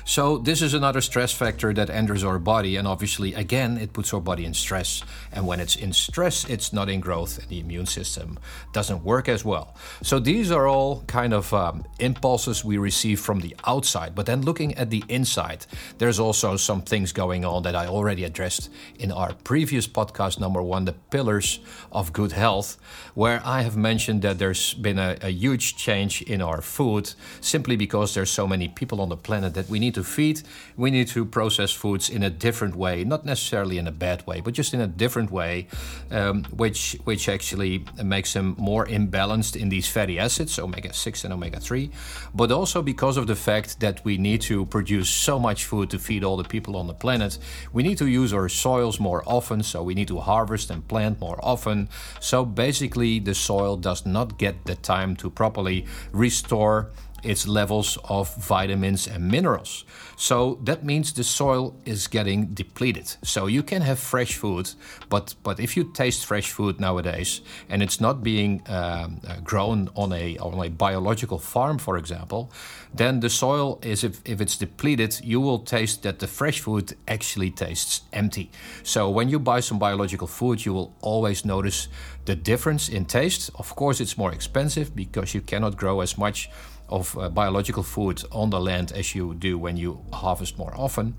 So 0.07 0.38
this 0.38 0.62
is 0.62 0.74
another 0.74 1.01
stress 1.01 1.33
factor 1.33 1.74
that 1.74 1.89
enters 1.89 2.24
our 2.24 2.39
body, 2.39 2.77
and 2.77 2.88
obviously, 2.88 3.33
again, 3.33 3.77
it 3.77 3.92
puts 3.92 4.13
our 4.13 4.21
body 4.21 4.45
in 4.45 4.54
stress. 4.54 5.04
And 5.33 5.45
when 5.45 5.59
it's 5.59 5.75
in 5.75 5.92
stress, 5.92 6.45
it's 6.45 6.71
not 6.71 6.88
in 6.88 7.01
growth, 7.01 7.39
and 7.39 7.50
the 7.50 7.59
immune 7.59 7.88
system 7.88 8.39
doesn't 8.71 9.04
work 9.04 9.27
as 9.27 9.44
well. 9.44 9.75
So 10.01 10.18
these 10.18 10.50
are 10.50 10.66
all 10.66 11.04
kind 11.07 11.33
of 11.33 11.54
um, 11.54 11.83
impulses 11.99 12.64
we 12.64 12.78
receive 12.78 13.19
from 13.19 13.42
the 13.42 13.54
outside. 13.66 14.16
But 14.16 14.28
then 14.28 14.44
looking 14.44 14.76
at 14.76 14.92
the 14.92 15.04
inside, 15.09 15.66
there's 15.97 16.21
also 16.21 16.56
some 16.56 16.83
things 16.83 17.11
going 17.11 17.44
on 17.44 17.64
that 17.64 17.76
I 17.76 17.87
already 17.87 18.23
addressed 18.23 18.69
in 18.97 19.11
our 19.11 19.33
previous 19.33 19.90
podcast, 19.90 20.40
number 20.40 20.61
one, 20.61 20.85
the 20.85 20.94
pillars 20.94 21.59
of 21.92 22.14
good 22.14 22.31
health, 22.31 22.78
where 23.14 23.42
I 23.44 23.64
have 23.64 23.76
mentioned 23.76 24.21
that 24.21 24.40
there's 24.40 24.73
been 24.73 24.99
a, 24.99 25.18
a 25.21 25.31
huge 25.31 25.76
change 25.76 26.21
in 26.21 26.42
our 26.42 26.61
food 26.61 27.14
simply 27.42 27.76
because 27.76 28.14
there's 28.14 28.31
so 28.31 28.47
many 28.47 28.69
people 28.69 29.02
on 29.02 29.09
the 29.09 29.18
planet 29.18 29.54
that 29.56 29.68
we 29.68 29.80
need 29.80 29.96
to 29.97 30.04
feed, 30.04 30.37
we 30.83 30.89
need 30.92 31.07
to 31.07 31.25
process 31.25 31.71
foods 31.71 32.09
in 32.09 32.23
a 32.23 32.30
different 32.30 32.75
way, 32.75 33.04
not 33.04 33.25
necessarily 33.25 33.77
in 33.77 33.87
a 33.87 33.92
bad 33.92 34.19
way, 34.27 34.37
but 34.45 34.54
just 34.54 34.73
in 34.73 34.81
a 34.81 34.87
different 35.04 35.30
way, 35.31 35.68
um, 36.11 36.44
which 36.61 36.81
which 37.09 37.23
actually 37.35 37.73
makes 38.16 38.33
them 38.33 38.56
more 38.57 38.85
imbalanced 38.97 39.56
in 39.61 39.69
these 39.69 39.87
fatty 39.95 40.18
acids, 40.19 40.59
omega 40.59 40.94
six 40.94 41.23
and 41.25 41.33
omega 41.33 41.59
three, 41.59 41.89
but 42.33 42.51
also 42.51 42.81
because 42.81 43.18
of 43.18 43.25
the 43.27 43.35
fact 43.35 43.80
that 43.80 43.95
we 44.06 44.18
need 44.18 44.42
to 44.42 44.66
produce 44.66 45.09
so 45.09 45.39
much 45.39 45.66
food 45.66 45.89
to 45.89 45.99
feed 45.99 46.23
all 46.23 46.37
the 46.37 46.49
people 46.56 46.75
on 46.75 46.87
the 46.87 46.94
planet, 46.94 47.39
we 47.73 47.83
need 47.83 47.97
to 47.97 48.07
use 48.21 48.31
our 48.33 48.49
soils 48.49 48.99
more 48.99 49.23
often, 49.25 49.63
so 49.63 49.83
we 49.83 49.94
need 49.94 50.07
to 50.07 50.19
harvest 50.19 50.69
and 50.69 50.87
plant 50.87 51.19
more 51.19 51.39
often. 51.42 51.89
So 52.19 52.45
basically, 52.45 53.19
the 53.19 53.33
soil 53.33 53.77
does 53.77 54.06
not 54.06 54.37
get 54.37 54.56
the 54.66 54.75
time 54.75 55.16
to 55.16 55.30
properly 55.30 55.85
restore 56.11 56.89
its 57.28 57.48
levels 57.48 57.98
of 58.10 58.34
vitamins 58.36 59.07
and 59.07 59.28
minerals. 59.30 59.86
So 60.16 60.57
that 60.64 60.84
means 60.84 61.14
the 61.14 61.24
soil 61.24 61.76
is 61.86 62.07
getting 62.07 62.48
depleted. 62.54 63.18
So 63.24 63.46
you 63.46 63.62
can 63.62 63.81
have 63.81 64.00
fresh 64.00 64.36
food, 64.36 64.74
but 65.10 65.36
but 65.44 65.60
if 65.60 65.78
you 65.78 65.92
taste 65.94 66.26
fresh 66.26 66.52
food 66.52 66.80
nowadays 66.80 67.42
and 67.69 67.84
it's 67.84 68.00
not 68.02 68.24
being 68.24 68.64
um, 68.68 69.19
uh, 69.28 69.40
grown 69.44 69.90
on 69.96 70.12
a 70.14 70.38
on 70.40 70.66
a 70.66 70.69
biological 70.69 71.38
farm, 71.38 71.78
for 71.78 71.98
example, 71.98 72.52
then 72.96 73.19
the 73.19 73.30
soil 73.30 73.80
is 73.84 74.04
if, 74.04 74.22
if 74.26 74.42
it's 74.42 74.57
depleted, 74.57 75.19
you 75.24 75.40
will 75.42 75.60
taste 75.60 76.02
that 76.04 76.18
the 76.19 76.28
fresh 76.28 76.62
food 76.62 76.96
actually 77.07 77.52
tastes 77.52 78.02
empty. 78.12 78.50
So 78.84 79.10
when 79.10 79.30
you 79.30 79.40
buy 79.40 79.62
some 79.62 79.80
biological 79.80 80.28
food, 80.28 80.66
you 80.66 80.74
will 80.74 80.96
always 81.02 81.46
notice 81.46 81.90
the 82.26 82.36
difference 82.36 82.90
in 82.90 83.06
taste. 83.06 83.52
Of 83.56 83.76
course, 83.76 84.02
it's 84.02 84.18
more 84.18 84.34
expensive 84.34 84.96
because 84.96 85.34
you 85.34 85.42
cannot 85.42 85.78
grow 85.78 86.02
as 86.02 86.18
much 86.18 86.50
of 86.89 87.17
uh, 87.17 87.29
biological 87.29 87.83
food 87.83 88.23
on 88.31 88.49
the 88.49 88.59
land 88.59 88.91
as 88.91 89.15
you 89.15 89.33
do 89.33 89.57
when 89.57 89.77
you 89.77 90.01
harvest 90.13 90.57
more 90.57 90.73
often. 90.75 91.15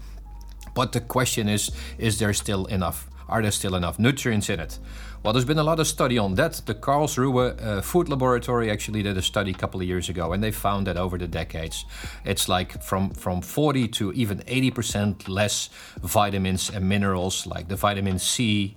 But 0.74 0.92
the 0.92 1.00
question 1.00 1.48
is 1.48 1.70
is 1.98 2.18
there 2.18 2.32
still 2.32 2.66
enough? 2.66 3.08
Are 3.28 3.42
there 3.42 3.50
still 3.50 3.74
enough 3.74 3.98
nutrients 3.98 4.48
in 4.48 4.60
it? 4.60 4.78
Well, 5.22 5.32
there's 5.32 5.44
been 5.44 5.58
a 5.58 5.64
lot 5.64 5.80
of 5.80 5.86
study 5.88 6.16
on 6.16 6.36
that. 6.36 6.62
The 6.64 6.74
Karlsruhe 6.74 7.60
uh, 7.60 7.80
Food 7.82 8.08
Laboratory 8.08 8.70
actually 8.70 9.02
did 9.02 9.18
a 9.18 9.22
study 9.22 9.50
a 9.50 9.54
couple 9.54 9.80
of 9.80 9.86
years 9.86 10.08
ago, 10.08 10.32
and 10.32 10.42
they 10.42 10.52
found 10.52 10.86
that 10.86 10.96
over 10.96 11.18
the 11.18 11.26
decades, 11.26 11.84
it's 12.24 12.48
like 12.48 12.82
from, 12.82 13.10
from 13.10 13.42
40 13.42 13.88
to 13.88 14.12
even 14.12 14.38
80% 14.38 15.28
less 15.28 15.70
vitamins 16.00 16.70
and 16.70 16.88
minerals, 16.88 17.46
like 17.46 17.66
the 17.66 17.74
vitamin 17.74 18.20
C, 18.20 18.76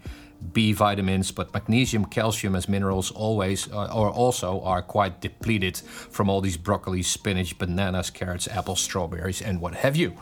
B 0.53 0.74
vitamins, 0.74 1.31
but 1.31 1.53
magnesium, 1.53 2.05
calcium 2.05 2.55
as 2.55 2.67
minerals 2.67 3.12
always 3.12 3.71
uh, 3.71 3.86
or 3.93 4.10
also 4.10 4.62
are 4.62 4.81
quite 4.81 5.21
depleted 5.21 5.77
from 5.77 6.29
all 6.29 6.41
these 6.41 6.57
broccoli, 6.57 7.03
spinach, 7.03 7.57
bananas, 7.57 8.10
carrots, 8.10 8.48
apples, 8.48 8.81
strawberries, 8.81 9.41
and 9.41 9.62
what 9.62 9.75
have 9.75 9.95
you. 9.95 10.17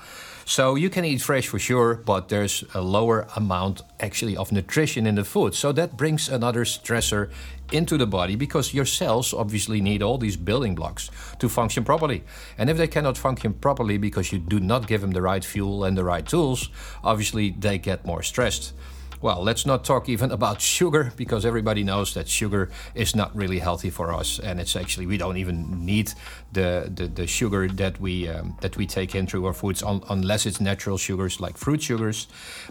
So 0.50 0.74
you 0.74 0.90
can 0.90 1.06
eat 1.06 1.22
fresh 1.22 1.48
for 1.48 1.60
sure, 1.60 1.94
but 1.94 2.30
there's 2.30 2.64
a 2.74 2.82
lower 2.82 3.28
amount 3.36 3.84
actually 4.00 4.36
of 4.36 4.52
nutrition 4.52 5.06
in 5.06 5.14
the 5.14 5.24
food. 5.24 5.54
So 5.54 5.72
that 5.74 5.96
brings 5.96 6.28
another 6.28 6.66
stressor 6.66 7.30
into 7.72 7.98
the 7.98 8.08
body 8.08 8.36
because 8.36 8.74
your 8.74 8.86
cells 8.86 9.32
obviously 9.32 9.80
need 9.80 10.02
all 10.02 10.18
these 10.18 10.38
building 10.38 10.74
blocks 10.74 11.12
to 11.38 11.50
function 11.50 11.84
properly. 11.84 12.24
And 12.58 12.68
if 12.68 12.78
they 12.78 12.88
cannot 12.88 13.16
function 13.16 13.54
properly 13.54 14.00
because 14.00 14.32
you 14.32 14.40
do 14.40 14.60
not 14.60 14.88
give 14.88 15.02
them 15.02 15.12
the 15.12 15.22
right 15.22 15.46
fuel 15.46 15.84
and 15.84 15.96
the 15.96 16.04
right 16.04 16.26
tools, 16.26 16.70
obviously 17.04 17.52
they 17.52 17.78
get 17.78 18.04
more 18.04 18.24
stressed. 18.24 18.74
Well, 19.22 19.44
let's 19.44 19.66
not 19.66 19.84
talk 19.84 20.08
even 20.08 20.32
about 20.32 20.62
sugar 20.78 21.12
because 21.18 21.46
everybody 21.46 21.84
knows 21.84 22.14
that 22.14 22.30
sugar 22.30 22.70
is 22.96 23.16
not 23.16 23.36
really 23.36 23.60
healthy 23.60 23.90
for 23.90 24.14
us, 24.14 24.40
and 24.40 24.62
it's 24.62 24.78
actually 24.78 25.08
we 25.08 25.18
don't 25.18 25.36
even 25.36 25.86
need 25.86 26.14
the 26.54 26.90
the, 26.94 27.08
the 27.08 27.28
sugar 27.28 27.68
that 27.68 28.00
we 28.00 28.30
um, 28.30 28.58
that 28.62 28.78
we 28.78 28.86
take 28.88 29.16
in 29.16 29.28
through 29.28 29.46
our 29.46 29.54
foods 29.54 29.84
un, 29.84 30.02
unless 30.10 30.46
it's 30.46 30.62
natural 30.62 30.98
sugars 30.98 31.42
like 31.42 31.58
fruit 31.58 31.82
sugars. 31.82 32.28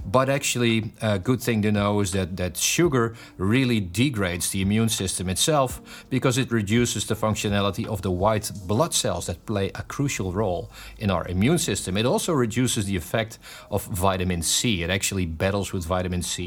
But 0.06 0.30
actually, 0.30 0.92
a 1.02 1.18
good 1.18 1.42
thing 1.42 1.60
to 1.62 1.70
know 1.70 2.00
is 2.00 2.12
that 2.12 2.38
that 2.38 2.56
sugar 2.56 3.14
really 3.36 3.80
degrades 3.80 4.48
the 4.48 4.62
immune 4.62 4.88
system 4.88 5.28
itself 5.28 6.06
because 6.08 6.38
it 6.38 6.50
reduces 6.50 7.06
the 7.06 7.14
functionality 7.14 7.86
of 7.86 8.00
the 8.00 8.10
white 8.10 8.50
blood 8.66 8.94
cells 8.94 9.26
that 9.26 9.44
play 9.44 9.70
a 9.74 9.82
crucial 9.82 10.32
role 10.32 10.70
in 10.96 11.10
our 11.10 11.28
immune 11.28 11.58
system. 11.58 11.98
It 11.98 12.06
also 12.06 12.32
reduces 12.32 12.86
the 12.86 12.96
effect 12.96 13.38
of 13.70 13.84
vitamin 13.84 14.40
C. 14.40 14.82
It 14.82 14.88
actually 14.88 15.26
battles 15.26 15.74
with 15.74 15.84
vitamin 15.84 16.22
C 16.22 16.37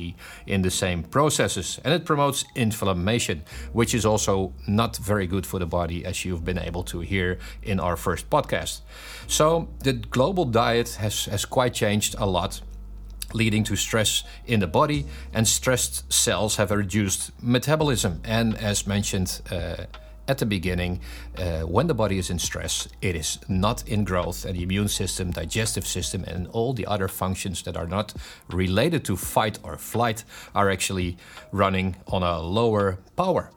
in 0.45 0.61
the 0.61 0.71
same 0.71 1.03
processes. 1.03 1.79
And 1.83 1.93
it 1.93 2.05
promotes 2.05 2.45
inflammation, 2.55 3.43
which 3.73 3.93
is 3.93 4.05
also 4.05 4.53
not 4.67 4.97
very 4.97 5.27
good 5.27 5.45
for 5.45 5.59
the 5.59 5.65
body, 5.65 6.05
as 6.05 6.25
you've 6.25 6.45
been 6.45 6.59
able 6.59 6.83
to 6.83 6.99
hear 7.01 7.37
in 7.63 7.79
our 7.79 7.97
first 7.97 8.29
podcast. 8.29 8.81
So 9.27 9.67
the 9.83 9.93
global 9.93 10.45
diet 10.45 10.97
has, 10.99 11.25
has 11.25 11.45
quite 11.45 11.73
changed 11.73 12.15
a 12.17 12.25
lot 12.25 12.61
leading 13.33 13.63
to 13.63 13.75
stress 13.75 14.23
in 14.45 14.59
the 14.59 14.67
body, 14.67 15.05
and 15.33 15.47
stressed 15.47 16.11
cells 16.11 16.57
have 16.57 16.71
a 16.71 16.77
reduced 16.77 17.31
metabolism. 17.41 18.21
And 18.23 18.57
as 18.57 18.85
mentioned 18.87 19.41
uh, 19.51 19.85
at 20.27 20.37
the 20.37 20.45
beginning, 20.45 20.99
uh, 21.37 21.61
when 21.61 21.87
the 21.87 21.93
body 21.93 22.17
is 22.17 22.29
in 22.29 22.39
stress, 22.39 22.87
it 23.01 23.15
is 23.15 23.39
not 23.47 23.87
in 23.87 24.03
growth, 24.03 24.45
and 24.45 24.55
the 24.55 24.63
immune 24.63 24.87
system, 24.87 25.31
digestive 25.31 25.85
system, 25.85 26.23
and 26.25 26.47
all 26.47 26.73
the 26.73 26.85
other 26.85 27.07
functions 27.07 27.63
that 27.63 27.75
are 27.75 27.87
not 27.87 28.13
related 28.49 29.03
to 29.05 29.15
fight 29.15 29.59
or 29.63 29.77
flight 29.77 30.23
are 30.53 30.69
actually 30.69 31.17
running 31.51 31.95
on 32.07 32.23
a 32.23 32.39
lower 32.39 32.99
power. 33.15 33.51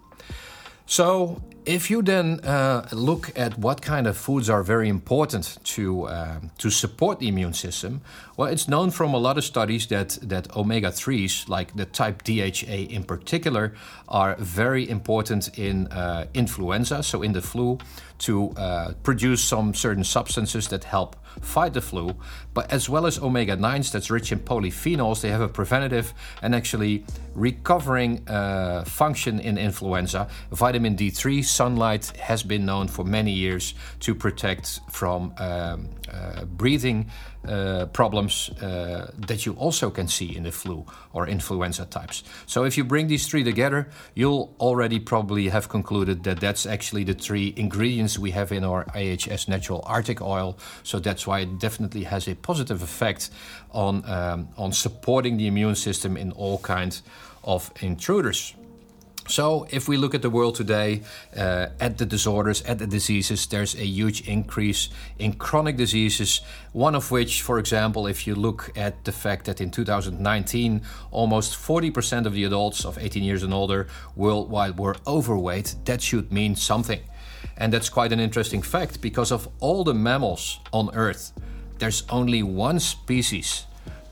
So, 0.87 1.42
if 1.66 1.90
you 1.90 2.02
then 2.02 2.40
uh, 2.40 2.87
look 2.92 3.33
at 3.37 3.59
what 3.59 3.80
kind 3.80 4.06
of 4.06 4.16
foods 4.16 4.50
are 4.50 4.62
very 4.62 4.88
important 4.88 5.59
to 5.64 6.04
uh, 6.04 6.40
to 6.59 6.71
support 6.71 7.18
the 7.18 7.28
immune 7.28 7.54
system, 7.54 8.00
well, 8.37 8.49
it's 8.49 8.68
known 8.68 8.90
from 8.90 9.14
a 9.14 9.18
lot 9.18 9.38
of 9.38 9.44
studies 9.44 9.87
that 9.87 10.18
that 10.23 10.54
omega 10.56 10.90
threes, 10.90 11.44
like 11.49 11.75
the 11.75 11.87
type 11.87 12.23
DHA 12.23 12.94
in 12.94 13.04
particular, 13.04 13.73
are 14.09 14.37
very 14.38 14.88
important 14.88 15.59
in 15.59 15.87
uh, 15.88 16.26
influenza, 16.35 17.02
so 17.02 17.23
in 17.23 17.33
the 17.33 17.42
flu, 17.42 17.78
to 18.18 18.50
uh, 18.50 18.92
produce 19.02 19.42
some 19.42 19.75
certain 19.75 20.04
substances 20.04 20.68
that 20.68 20.85
help 20.85 21.16
fight 21.41 21.75
the 21.75 21.81
flu, 21.81 22.14
but 22.53 22.73
as 22.73 22.88
well 22.88 23.07
as 23.07 23.19
omega 23.19 23.57
9s 23.57 23.93
that's 23.93 24.11
rich 24.11 24.33
in 24.33 24.41
polyphenols, 24.41 25.21
they 25.21 25.31
have 25.31 25.41
a 25.41 25.49
preventative 25.49 26.14
and 26.43 26.55
actually 26.55 27.05
recovering 27.35 28.26
uh, 28.29 28.85
function 28.85 29.41
in 29.41 29.59
influenza. 29.59 30.29
Vitamin 30.50 30.97
D3, 30.97 31.45
sunlight 31.45 32.07
has 32.17 32.43
been 32.43 32.64
known 32.64 32.88
for 32.88 33.05
many 33.05 33.33
years 33.33 33.75
to 34.00 34.14
protect 34.14 34.81
from 34.91 35.35
um, 35.38 35.88
uh, 36.12 36.45
breathing 36.45 37.11
uh, 37.48 37.86
problems 37.86 38.50
uh, 38.60 39.10
that 39.26 39.46
you 39.46 39.52
also 39.54 39.90
can 39.90 40.08
see 40.08 40.36
in 40.36 40.42
the 40.42 40.52
flu 40.52 40.84
or 41.12 41.28
influenza 41.28 41.84
types. 41.84 42.24
So, 42.46 42.64
if 42.64 42.76
you 42.76 42.84
bring 42.84 43.08
these 43.08 43.26
three 43.26 43.44
together, 43.44 43.88
you'll 44.14 44.54
already 44.60 44.98
probably 44.98 45.48
have 45.48 45.68
concluded 45.68 46.24
that 46.24 46.40
that's 46.40 46.66
actually 46.66 47.04
the 47.04 47.14
three 47.14 47.52
ingredients 47.56 48.18
we 48.18 48.30
have 48.32 48.52
in 48.52 48.64
our 48.64 48.84
IHS 48.86 49.48
natural 49.48 49.82
Arctic 49.86 50.20
oil. 50.20 50.56
So, 50.82 50.98
that's 50.98 51.26
why 51.26 51.40
it 51.40 51.58
definitely 51.58 52.04
has 52.04 52.28
a 52.28 52.34
positive 52.34 52.82
effect 52.82 53.30
on, 53.72 54.04
um, 54.08 54.48
on 54.56 54.72
supporting 54.72 55.36
the 55.36 55.46
immune 55.46 55.74
system 55.74 56.16
in 56.16 56.32
all 56.32 56.58
kinds 56.58 57.02
of 57.44 57.70
intruders. 57.80 58.54
So, 59.26 59.66
if 59.71 59.88
we 59.88 59.97
look 59.97 60.14
at 60.14 60.21
the 60.21 60.28
world 60.28 60.54
today, 60.54 61.00
uh, 61.35 61.69
at 61.81 61.97
the 61.97 62.04
disorders, 62.04 62.61
at 62.62 62.78
the 62.78 62.87
diseases, 62.87 63.47
there's 63.47 63.75
a 63.75 63.87
huge 63.87 64.28
increase 64.28 64.90
in 65.19 65.33
chronic 65.33 65.78
diseases. 65.78 66.43
One 66.73 66.95
of 66.95 67.11
which, 67.11 67.40
for 67.40 67.59
example, 67.59 68.07
if 68.07 68.26
you 68.26 68.35
look 68.35 68.71
at 68.76 69.04
the 69.04 69.12
fact 69.12 69.47
that 69.47 69.62
in 69.62 69.71
2019, 69.71 70.83
almost 71.11 71.54
40% 71.54 72.26
of 72.26 72.35
the 72.35 72.45
adults 72.45 72.85
of 72.85 72.99
18 72.99 73.23
years 73.23 73.43
and 73.43 73.54
older 73.54 73.88
worldwide 74.14 74.78
were 74.78 74.97
overweight, 75.07 75.75
that 75.87 76.02
should 76.02 76.31
mean 76.31 76.54
something. 76.54 77.00
And 77.57 77.73
that's 77.73 77.88
quite 77.88 78.12
an 78.12 78.21
interesting 78.21 78.61
fact 78.61 79.00
because 79.00 79.33
of 79.33 79.49
all 79.61 79.85
the 79.85 79.95
mammals 79.95 80.61
on 80.71 80.95
Earth, 80.95 81.33
there's 81.78 82.02
only 82.11 82.43
one 82.43 82.78
species 82.78 83.64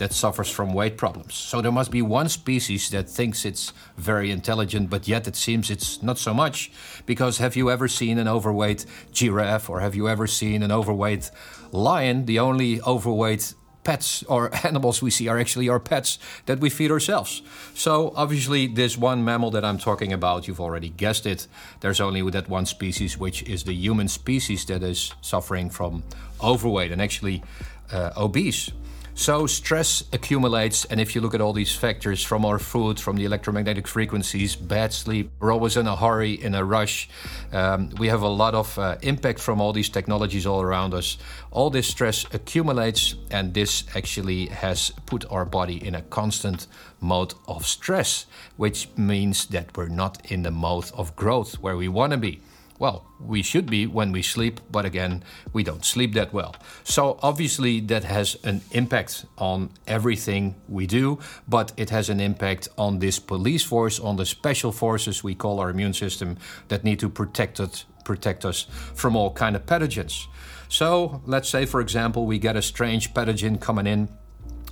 that 0.02 0.12
suffers 0.12 0.50
from 0.50 0.72
weight 0.72 0.96
problems. 0.96 1.32
So 1.32 1.60
there 1.60 1.70
must 1.70 1.92
be 1.92 2.02
one 2.02 2.28
species 2.28 2.90
that 2.90 3.08
thinks 3.08 3.44
it's 3.44 3.72
very 3.96 4.32
intelligent, 4.32 4.90
but 4.90 5.06
yet 5.06 5.28
it 5.28 5.36
seems 5.36 5.70
it's 5.70 6.02
not 6.02 6.18
so 6.18 6.34
much. 6.34 6.72
Because 7.06 7.38
have 7.38 7.54
you 7.54 7.70
ever 7.70 7.86
seen 7.86 8.18
an 8.18 8.26
overweight 8.26 8.84
giraffe 9.12 9.70
or 9.70 9.78
have 9.78 9.94
you 9.94 10.08
ever 10.08 10.26
seen 10.26 10.64
an 10.64 10.72
overweight 10.72 11.30
lion? 11.70 12.26
The 12.26 12.40
only 12.40 12.80
overweight 12.82 13.54
pets 13.84 14.24
or 14.24 14.50
animals 14.66 15.02
we 15.02 15.10
see 15.10 15.28
are 15.28 15.38
actually 15.38 15.68
our 15.68 15.78
pets 15.78 16.18
that 16.46 16.58
we 16.58 16.68
feed 16.68 16.90
ourselves. 16.90 17.40
So, 17.74 18.12
obviously, 18.16 18.66
this 18.66 18.98
one 18.98 19.24
mammal 19.24 19.52
that 19.52 19.64
I'm 19.64 19.78
talking 19.78 20.12
about, 20.12 20.48
you've 20.48 20.60
already 20.60 20.88
guessed 20.88 21.26
it. 21.26 21.46
There's 21.78 22.00
only 22.00 22.28
that 22.30 22.48
one 22.48 22.66
species, 22.66 23.16
which 23.16 23.44
is 23.44 23.62
the 23.62 23.72
human 23.72 24.08
species, 24.08 24.64
that 24.64 24.82
is 24.82 25.14
suffering 25.20 25.70
from 25.70 26.02
overweight 26.40 26.90
and 26.90 27.00
actually 27.00 27.44
uh, 27.92 28.10
obese. 28.16 28.72
So 29.14 29.46
stress 29.46 30.02
accumulates, 30.12 30.86
and 30.86 30.98
if 30.98 31.14
you 31.14 31.20
look 31.20 31.34
at 31.34 31.40
all 31.42 31.52
these 31.52 31.74
factors 31.74 32.24
from 32.24 32.46
our 32.46 32.58
food, 32.58 32.98
from 32.98 33.16
the 33.16 33.26
electromagnetic 33.26 33.86
frequencies, 33.86 34.56
bad 34.56 34.92
sleep, 34.92 35.30
we're 35.38 35.52
always 35.52 35.76
in 35.76 35.86
a 35.86 35.94
hurry, 35.94 36.32
in 36.32 36.54
a 36.54 36.64
rush. 36.64 37.10
Um, 37.52 37.90
we 37.98 38.08
have 38.08 38.22
a 38.22 38.28
lot 38.28 38.54
of 38.54 38.76
uh, 38.78 38.96
impact 39.02 39.38
from 39.38 39.60
all 39.60 39.74
these 39.74 39.90
technologies 39.90 40.46
all 40.46 40.62
around 40.62 40.94
us. 40.94 41.18
All 41.50 41.68
this 41.68 41.86
stress 41.86 42.24
accumulates, 42.32 43.14
and 43.30 43.52
this 43.52 43.84
actually 43.94 44.46
has 44.46 44.90
put 45.04 45.30
our 45.30 45.44
body 45.44 45.86
in 45.86 45.94
a 45.94 46.02
constant 46.02 46.66
mode 47.00 47.34
of 47.46 47.66
stress, 47.66 48.24
which 48.56 48.88
means 48.96 49.44
that 49.46 49.76
we're 49.76 49.88
not 49.88 50.30
in 50.32 50.42
the 50.42 50.50
mode 50.50 50.90
of 50.94 51.14
growth 51.16 51.56
where 51.56 51.76
we 51.76 51.86
want 51.86 52.12
to 52.12 52.18
be. 52.18 52.40
Well, 52.78 53.06
we 53.20 53.42
should 53.42 53.70
be 53.70 53.86
when 53.86 54.12
we 54.12 54.22
sleep, 54.22 54.60
but 54.70 54.84
again, 54.84 55.22
we 55.52 55.62
don't 55.62 55.84
sleep 55.84 56.14
that 56.14 56.32
well. 56.32 56.56
So, 56.84 57.18
obviously, 57.22 57.80
that 57.80 58.04
has 58.04 58.36
an 58.42 58.62
impact 58.72 59.24
on 59.38 59.70
everything 59.86 60.56
we 60.68 60.86
do, 60.86 61.18
but 61.46 61.72
it 61.76 61.90
has 61.90 62.08
an 62.08 62.20
impact 62.20 62.68
on 62.76 62.98
this 62.98 63.18
police 63.18 63.62
force, 63.62 64.00
on 64.00 64.16
the 64.16 64.26
special 64.26 64.72
forces 64.72 65.22
we 65.22 65.34
call 65.34 65.60
our 65.60 65.70
immune 65.70 65.94
system 65.94 66.38
that 66.68 66.82
need 66.84 66.98
to 67.00 67.08
protect 67.08 67.60
protect 68.04 68.44
us 68.44 68.66
from 68.94 69.14
all 69.14 69.32
kind 69.32 69.54
of 69.54 69.64
pathogens. 69.64 70.26
So, 70.68 71.22
let's 71.26 71.48
say, 71.48 71.66
for 71.66 71.80
example, 71.80 72.26
we 72.26 72.38
get 72.38 72.56
a 72.56 72.62
strange 72.62 73.14
pathogen 73.14 73.60
coming 73.60 73.86
in 73.86 74.08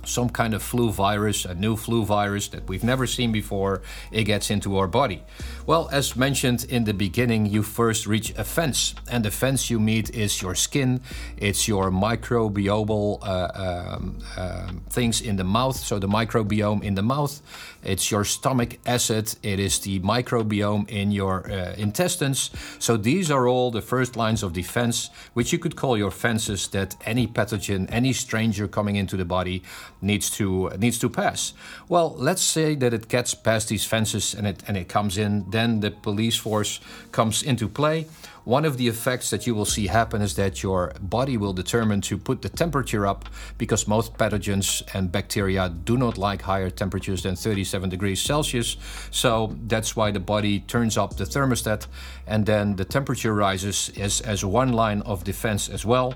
some 0.03 0.29
kind 0.29 0.53
of 0.53 0.61
flu 0.61 0.91
virus, 0.91 1.45
a 1.45 1.53
new 1.53 1.75
flu 1.75 2.05
virus 2.05 2.47
that 2.49 2.67
we've 2.67 2.83
never 2.83 3.07
seen 3.07 3.31
before, 3.31 3.81
it 4.11 4.23
gets 4.23 4.49
into 4.49 4.77
our 4.77 4.87
body. 4.87 5.23
Well, 5.65 5.89
as 5.91 6.15
mentioned 6.15 6.65
in 6.69 6.83
the 6.85 6.93
beginning, 6.93 7.45
you 7.45 7.63
first 7.63 8.07
reach 8.07 8.33
a 8.37 8.43
fence, 8.43 8.95
and 9.09 9.23
the 9.23 9.31
fence 9.31 9.69
you 9.69 9.79
meet 9.79 10.09
is 10.15 10.41
your 10.41 10.55
skin, 10.55 11.01
it's 11.37 11.67
your 11.67 11.91
microbial 11.91 13.19
uh, 13.21 13.95
um, 13.95 14.19
uh, 14.37 14.71
things 14.89 15.21
in 15.21 15.35
the 15.35 15.43
mouth, 15.43 15.77
so 15.77 15.99
the 15.99 16.07
microbiome 16.07 16.83
in 16.83 16.95
the 16.95 17.03
mouth, 17.03 17.41
it's 17.83 18.11
your 18.11 18.23
stomach 18.23 18.77
acid, 18.85 19.35
it 19.43 19.59
is 19.59 19.79
the 19.79 19.99
microbiome 19.99 20.89
in 20.89 21.11
your 21.11 21.51
uh, 21.51 21.73
intestines. 21.77 22.51
So 22.79 22.97
these 22.97 23.31
are 23.31 23.47
all 23.47 23.71
the 23.71 23.81
first 23.81 24.15
lines 24.15 24.43
of 24.43 24.53
defense, 24.53 25.09
which 25.33 25.51
you 25.53 25.59
could 25.59 25.75
call 25.75 25.97
your 25.97 26.11
fences 26.11 26.67
that 26.69 26.95
any 27.05 27.27
pathogen, 27.27 27.87
any 27.91 28.13
stranger 28.13 28.67
coming 28.67 28.95
into 28.95 29.17
the 29.17 29.25
body 29.25 29.63
needs 30.01 30.29
to 30.31 30.69
needs 30.77 30.99
to 30.99 31.09
pass. 31.09 31.53
Well, 31.87 32.15
let's 32.17 32.41
say 32.41 32.75
that 32.75 32.93
it 32.93 33.07
gets 33.07 33.33
past 33.33 33.69
these 33.69 33.85
fences 33.85 34.33
and 34.33 34.47
it 34.47 34.63
and 34.67 34.77
it 34.77 34.87
comes 34.87 35.17
in, 35.17 35.49
then 35.49 35.79
the 35.79 35.91
police 35.91 36.37
force 36.37 36.79
comes 37.11 37.43
into 37.43 37.67
play. 37.67 38.07
One 38.43 38.65
of 38.65 38.77
the 38.77 38.87
effects 38.87 39.29
that 39.29 39.45
you 39.45 39.53
will 39.53 39.65
see 39.65 39.85
happen 39.85 40.21
is 40.21 40.35
that 40.35 40.63
your 40.63 40.93
body 40.99 41.37
will 41.37 41.53
determine 41.53 42.01
to 42.01 42.17
put 42.17 42.41
the 42.41 42.49
temperature 42.49 43.05
up 43.05 43.29
because 43.59 43.87
most 43.87 44.15
pathogens 44.15 44.81
and 44.95 45.11
bacteria 45.11 45.69
do 45.69 45.95
not 45.95 46.17
like 46.17 46.41
higher 46.41 46.71
temperatures 46.71 47.21
than 47.21 47.35
37 47.35 47.89
degrees 47.89 48.19
Celsius. 48.19 48.77
So 49.11 49.55
that's 49.67 49.95
why 49.95 50.09
the 50.09 50.19
body 50.19 50.61
turns 50.61 50.97
up 50.97 51.17
the 51.17 51.25
thermostat 51.25 51.85
and 52.25 52.47
then 52.47 52.77
the 52.77 52.85
temperature 52.85 53.35
rises 53.35 53.91
as, 53.95 54.21
as 54.21 54.43
one 54.43 54.73
line 54.73 55.01
of 55.01 55.23
defense 55.23 55.69
as 55.69 55.85
well. 55.85 56.15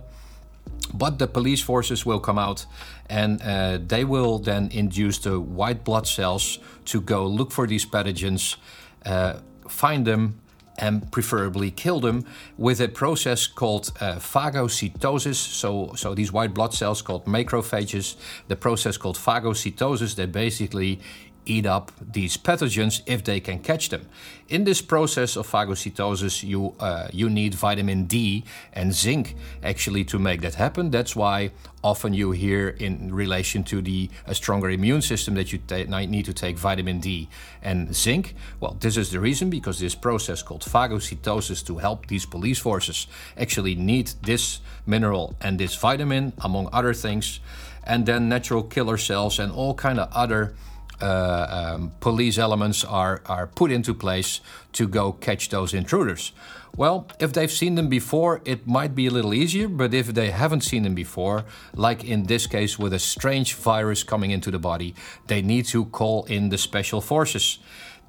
But 0.94 1.20
the 1.20 1.28
police 1.28 1.62
forces 1.62 2.06
will 2.06 2.20
come 2.20 2.38
out 2.38 2.66
and 3.10 3.42
uh, 3.42 3.80
they 3.86 4.04
will 4.04 4.40
then 4.40 4.70
induce 4.72 5.20
the 5.20 5.40
white 5.40 5.84
blood 5.84 6.08
cells 6.08 6.60
to 6.86 7.02
go 7.02 7.26
look 7.28 7.52
for 7.52 7.68
these 7.68 7.86
pathogens, 7.86 8.58
uh, 9.06 9.40
find 9.68 10.06
them, 10.06 10.40
and 10.78 11.10
preferably 11.12 11.72
kill 11.72 12.00
them 12.00 12.26
with 12.58 12.82
a 12.82 12.88
process 12.88 13.48
called 13.48 13.92
uh, 14.02 14.16
phagocytosis. 14.16 15.36
So, 15.36 15.94
so 15.96 16.14
these 16.14 16.32
white 16.32 16.54
blood 16.54 16.74
cells 16.74 17.02
called 17.02 17.26
macrophages, 17.26 18.16
the 18.48 18.56
process 18.56 18.98
called 18.98 19.18
phagocytosis, 19.18 20.16
they 20.16 20.26
basically 20.26 21.00
eat 21.46 21.66
up 21.66 21.92
these 22.00 22.38
pathogens 22.38 23.02
if 23.06 23.24
they 23.24 23.40
can 23.40 23.60
catch 23.60 23.90
them. 23.90 24.08
In 24.48 24.64
this 24.64 24.82
process 24.82 25.36
of 25.36 25.48
phagocytosis, 25.48 26.44
you 26.44 26.76
uh, 26.80 27.08
you 27.12 27.30
need 27.30 27.56
vitamin 27.56 28.06
D 28.06 28.44
and 28.74 28.94
zinc 28.94 29.36
actually 29.64 30.04
to 30.06 30.20
make 30.20 30.42
that 30.42 30.56
happen. 30.56 30.92
That's 30.92 31.16
why 31.16 31.52
often 31.84 32.14
you 32.14 32.32
hear 32.32 32.70
in 32.70 33.14
relation 33.14 33.64
to 33.64 33.82
the 33.82 34.10
a 34.28 34.36
stronger 34.36 34.70
immune 34.70 35.02
system 35.02 35.34
that 35.36 35.52
you 35.52 35.60
need 36.08 36.26
to 36.26 36.34
take 36.34 36.58
vitamin 36.58 37.00
D 37.00 37.28
and 37.62 37.96
zinc. 37.96 38.36
Well, 38.60 38.78
this 38.80 38.98
is 38.98 39.10
the 39.10 39.20
reason 39.20 39.50
because 39.50 39.80
this 39.80 39.96
process 39.96 40.44
called 40.44 40.62
phagocytosis 40.62 41.66
to 41.66 41.78
help 41.78 42.08
these 42.08 42.26
police 42.28 42.60
forces 42.60 43.08
actually 43.38 43.76
need 43.76 44.12
this 44.22 44.62
mineral 44.86 45.36
and 45.42 45.60
this 45.60 45.76
vitamin 45.76 46.34
among 46.38 46.70
other 46.72 46.94
things, 46.94 47.40
and 47.84 48.06
then 48.06 48.30
natural 48.30 48.64
killer 48.64 48.98
cells 48.98 49.40
and 49.40 49.52
all 49.52 49.74
kind 49.74 50.00
of 50.00 50.08
other 50.14 50.54
um, 51.02 51.92
police 52.00 52.38
elements 52.38 52.84
are, 52.84 53.22
are 53.26 53.48
put 53.48 53.72
into 53.72 53.94
place 53.94 54.42
to 54.74 54.88
go 54.88 55.12
catch 55.12 55.50
those 55.50 55.74
intruders. 55.74 56.32
Well, 56.78 57.08
if 57.20 57.32
they've 57.32 57.52
seen 57.52 57.76
them 57.76 57.88
before, 57.88 58.42
it 58.44 58.68
might 58.68 58.96
be 58.96 59.08
a 59.08 59.12
little 59.12 59.34
easier, 59.34 59.70
but 59.70 59.94
if 59.94 60.08
they 60.08 60.32
haven't 60.32 60.62
seen 60.62 60.84
them 60.84 60.94
before, 60.94 61.46
like 61.74 62.04
in 62.04 62.24
this 62.24 62.48
case 62.48 62.78
with 62.78 62.94
a 62.94 63.00
strange 63.00 63.54
virus 63.54 64.04
coming 64.04 64.32
into 64.32 64.52
the 64.52 64.60
body, 64.60 64.94
they 65.28 65.42
need 65.42 65.66
to 65.68 65.86
call 65.86 66.26
in 66.26 66.50
the 66.50 66.58
special 66.58 67.00
forces. 67.00 67.60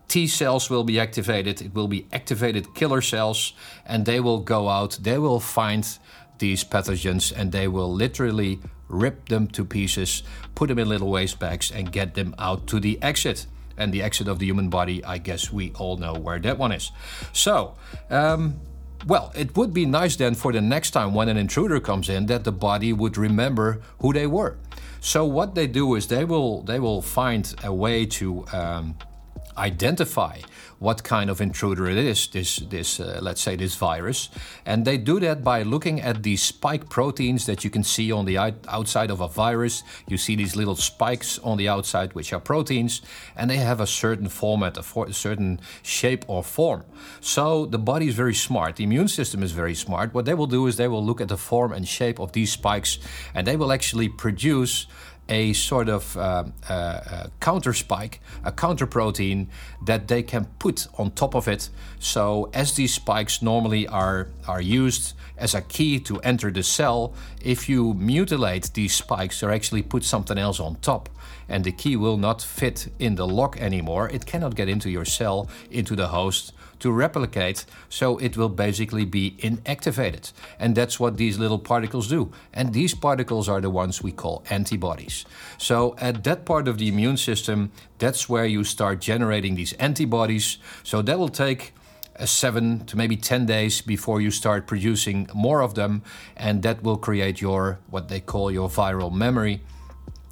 T 0.09 0.27
cells 0.27 0.69
will 0.69 0.85
be 0.85 0.99
activated, 0.99 1.63
it 1.63 1.75
will 1.75 1.89
be 1.89 2.07
activated 2.13 2.75
killer 2.75 3.01
cells, 3.01 3.53
and 3.85 4.05
they 4.05 4.19
will 4.19 4.41
go 4.41 4.69
out, 4.69 4.99
they 5.01 5.19
will 5.19 5.41
find 5.41 5.99
these 6.39 6.65
pathogens, 6.65 7.33
and 7.37 7.53
they 7.53 7.69
will 7.69 7.93
literally 7.93 8.61
rip 8.89 9.29
them 9.29 9.47
to 9.49 9.65
pieces, 9.65 10.23
put 10.55 10.69
them 10.69 10.79
in 10.79 10.89
little 10.89 11.11
waste 11.11 11.39
bags, 11.39 11.71
and 11.71 11.93
get 11.93 12.15
them 12.15 12.35
out 12.39 12.67
to 12.69 12.81
the 12.81 13.01
exit. 13.03 13.47
And 13.79 13.93
the 13.93 14.03
exit 14.03 14.27
of 14.27 14.39
the 14.39 14.47
human 14.47 14.71
body, 14.71 15.05
I 15.05 15.19
guess 15.19 15.53
we 15.53 15.73
all 15.73 15.99
know 15.99 16.15
where 16.15 16.39
that 16.39 16.57
one 16.57 16.73
is. 16.73 16.93
So, 17.33 17.75
um, 18.09 18.61
well, 19.07 19.33
it 19.37 19.57
would 19.57 19.75
be 19.75 19.85
nice 19.85 20.17
then 20.17 20.35
for 20.35 20.53
the 20.53 20.61
next 20.61 20.93
time 20.93 21.13
when 21.13 21.29
an 21.29 21.37
intruder 21.37 21.79
comes 21.79 22.09
in 22.09 22.27
that 22.27 22.45
the 22.45 22.53
body 22.53 22.93
would 22.93 23.17
remember 23.19 23.83
who 24.01 24.13
they 24.13 24.27
were. 24.27 24.57
So 25.01 25.25
what 25.25 25.55
they 25.55 25.67
do 25.67 25.95
is 25.95 26.09
they 26.09 26.25
will 26.25 26.63
they 26.63 26.81
will 26.81 27.03
find 27.03 27.55
a 27.63 27.73
way 27.73 28.07
to 28.07 28.45
um, 28.53 28.97
identify 29.59 30.41
what 30.79 31.03
kind 31.03 31.31
of 31.31 31.41
intruder 31.41 31.89
it 31.89 31.97
is, 31.97 32.27
this, 32.29 32.57
this 32.57 33.01
uh, 33.01 33.19
let's 33.23 33.41
say, 33.41 33.57
this 33.57 33.77
virus. 33.77 34.29
And 34.67 34.85
they 34.85 34.99
do 34.99 35.19
that 35.21 35.43
by 35.43 35.63
looking 35.63 36.01
at 36.01 36.23
these 36.23 36.43
spike 36.43 36.91
proteins 36.91 37.47
that 37.47 37.65
you 37.65 37.71
can 37.71 37.83
see 37.83 38.13
on 38.13 38.27
the 38.27 38.37
outside 38.37 39.11
of 39.11 39.21
a 39.21 39.29
virus. 39.29 39.83
You 40.07 40.19
see 40.19 40.37
these 40.37 40.55
little 40.55 40.77
spikes 40.77 41.39
on 41.39 41.57
the 41.57 41.69
outside, 41.69 42.13
which 42.13 42.33
are 42.33 42.41
proteins, 42.41 43.01
and 43.37 43.51
they 43.51 43.57
have 43.57 43.81
a 43.81 43.87
certain 43.87 44.29
format, 44.29 44.77
a, 44.77 44.83
for, 44.83 45.07
a 45.07 45.15
certain 45.15 45.61
shape 45.83 46.25
or 46.29 46.45
form. 46.45 46.85
So 47.21 47.65
the 47.67 47.79
body 47.79 48.09
is 48.09 48.15
very 48.15 48.35
smart. 48.35 48.77
The 48.77 48.85
immune 48.85 49.09
system 49.09 49.43
is 49.43 49.53
very 49.53 49.75
smart. 49.75 50.13
What 50.13 50.27
they 50.27 50.35
will 50.35 50.47
do 50.47 50.67
is 50.67 50.77
they 50.77 50.89
will 50.89 51.05
look 51.05 51.21
at 51.21 51.29
the 51.29 51.39
form 51.39 51.73
and 51.73 51.89
shape 51.89 52.21
of 52.21 52.33
these 52.33 52.53
spikes, 52.53 52.99
and 53.35 53.47
they 53.47 53.57
will 53.57 53.73
actually 53.73 54.11
produce 54.11 54.87
a 55.29 55.53
sort 55.53 55.89
of 55.89 56.17
uh, 56.17 56.45
uh, 56.69 56.73
uh, 56.73 57.27
counter 57.41 57.73
spike, 57.73 58.21
a 58.45 58.53
counter 58.53 58.87
protein 58.87 59.49
that 59.85 60.09
they 60.09 60.23
can 60.23 60.45
put 60.59 60.87
on 60.99 61.11
top 61.11 61.35
of 61.35 61.49
it. 61.49 61.69
So, 61.99 62.51
as 62.55 62.75
these 62.75 62.95
spikes 62.95 63.43
normally 63.43 63.89
are, 63.89 64.29
are 64.47 64.61
used 64.61 65.15
as 65.37 65.55
a 65.55 65.63
key 65.63 66.01
to 66.01 66.21
enter 66.21 66.51
the 66.51 66.63
cell, 66.63 67.13
if 67.43 67.69
you 67.69 67.95
mutilate 67.95 68.73
these 68.75 68.95
spikes 68.95 69.43
or 69.43 69.51
actually 69.51 69.83
put 69.83 70.05
something 70.05 70.39
else 70.39 70.61
on 70.61 70.77
top, 70.77 71.09
and 71.49 71.65
the 71.65 71.73
key 71.73 71.97
will 71.97 72.17
not 72.17 72.43
fit 72.43 72.93
in 72.99 73.17
the 73.17 73.27
lock 73.27 73.61
anymore, 73.61 74.09
it 74.11 74.27
cannot 74.27 74.55
get 74.55 74.69
into 74.69 74.91
your 74.91 75.05
cell, 75.05 75.49
into 75.71 75.95
the 75.97 76.09
host, 76.09 76.53
to 76.81 76.91
replicate, 76.91 77.65
so 77.89 78.19
it 78.19 78.37
will 78.37 78.49
basically 78.49 79.05
be 79.05 79.37
inactivated. 79.39 80.33
And 80.59 80.75
that's 80.75 81.01
what 81.01 81.17
these 81.17 81.39
little 81.39 81.59
particles 81.59 82.09
do. 82.09 82.33
And 82.53 82.73
these 82.73 82.95
particles 82.95 83.49
are 83.49 83.61
the 83.61 83.71
ones 83.71 84.03
we 84.03 84.13
call 84.13 84.45
antibodies. 84.51 85.25
So 85.59 85.95
at 85.99 86.25
that 86.25 86.45
part 86.45 86.69
of 86.69 86.79
the 86.79 86.89
immune 86.89 87.17
system, 87.17 87.71
that's 87.99 88.29
where 88.29 88.47
you 88.47 88.65
start 88.65 89.01
generating 89.01 89.55
these 89.55 89.73
antibodies. 89.75 90.59
So 90.83 91.03
that 91.03 91.19
will 91.19 91.29
take 91.29 91.73
uh, 92.19 92.27
seven 92.27 92.85
to 92.87 92.97
maybe 92.97 93.17
10 93.17 93.47
days 93.47 93.83
before 93.83 94.21
you 94.21 94.31
start 94.31 94.67
producing 94.67 95.29
more 95.35 95.61
of 95.61 95.75
them. 95.75 96.03
And 96.37 96.63
that 96.63 96.83
will 96.83 96.97
create 96.97 97.41
your, 97.41 97.79
what 97.91 98.09
they 98.09 98.21
call 98.21 98.51
your 98.51 98.69
viral 98.69 99.13
memory 99.13 99.61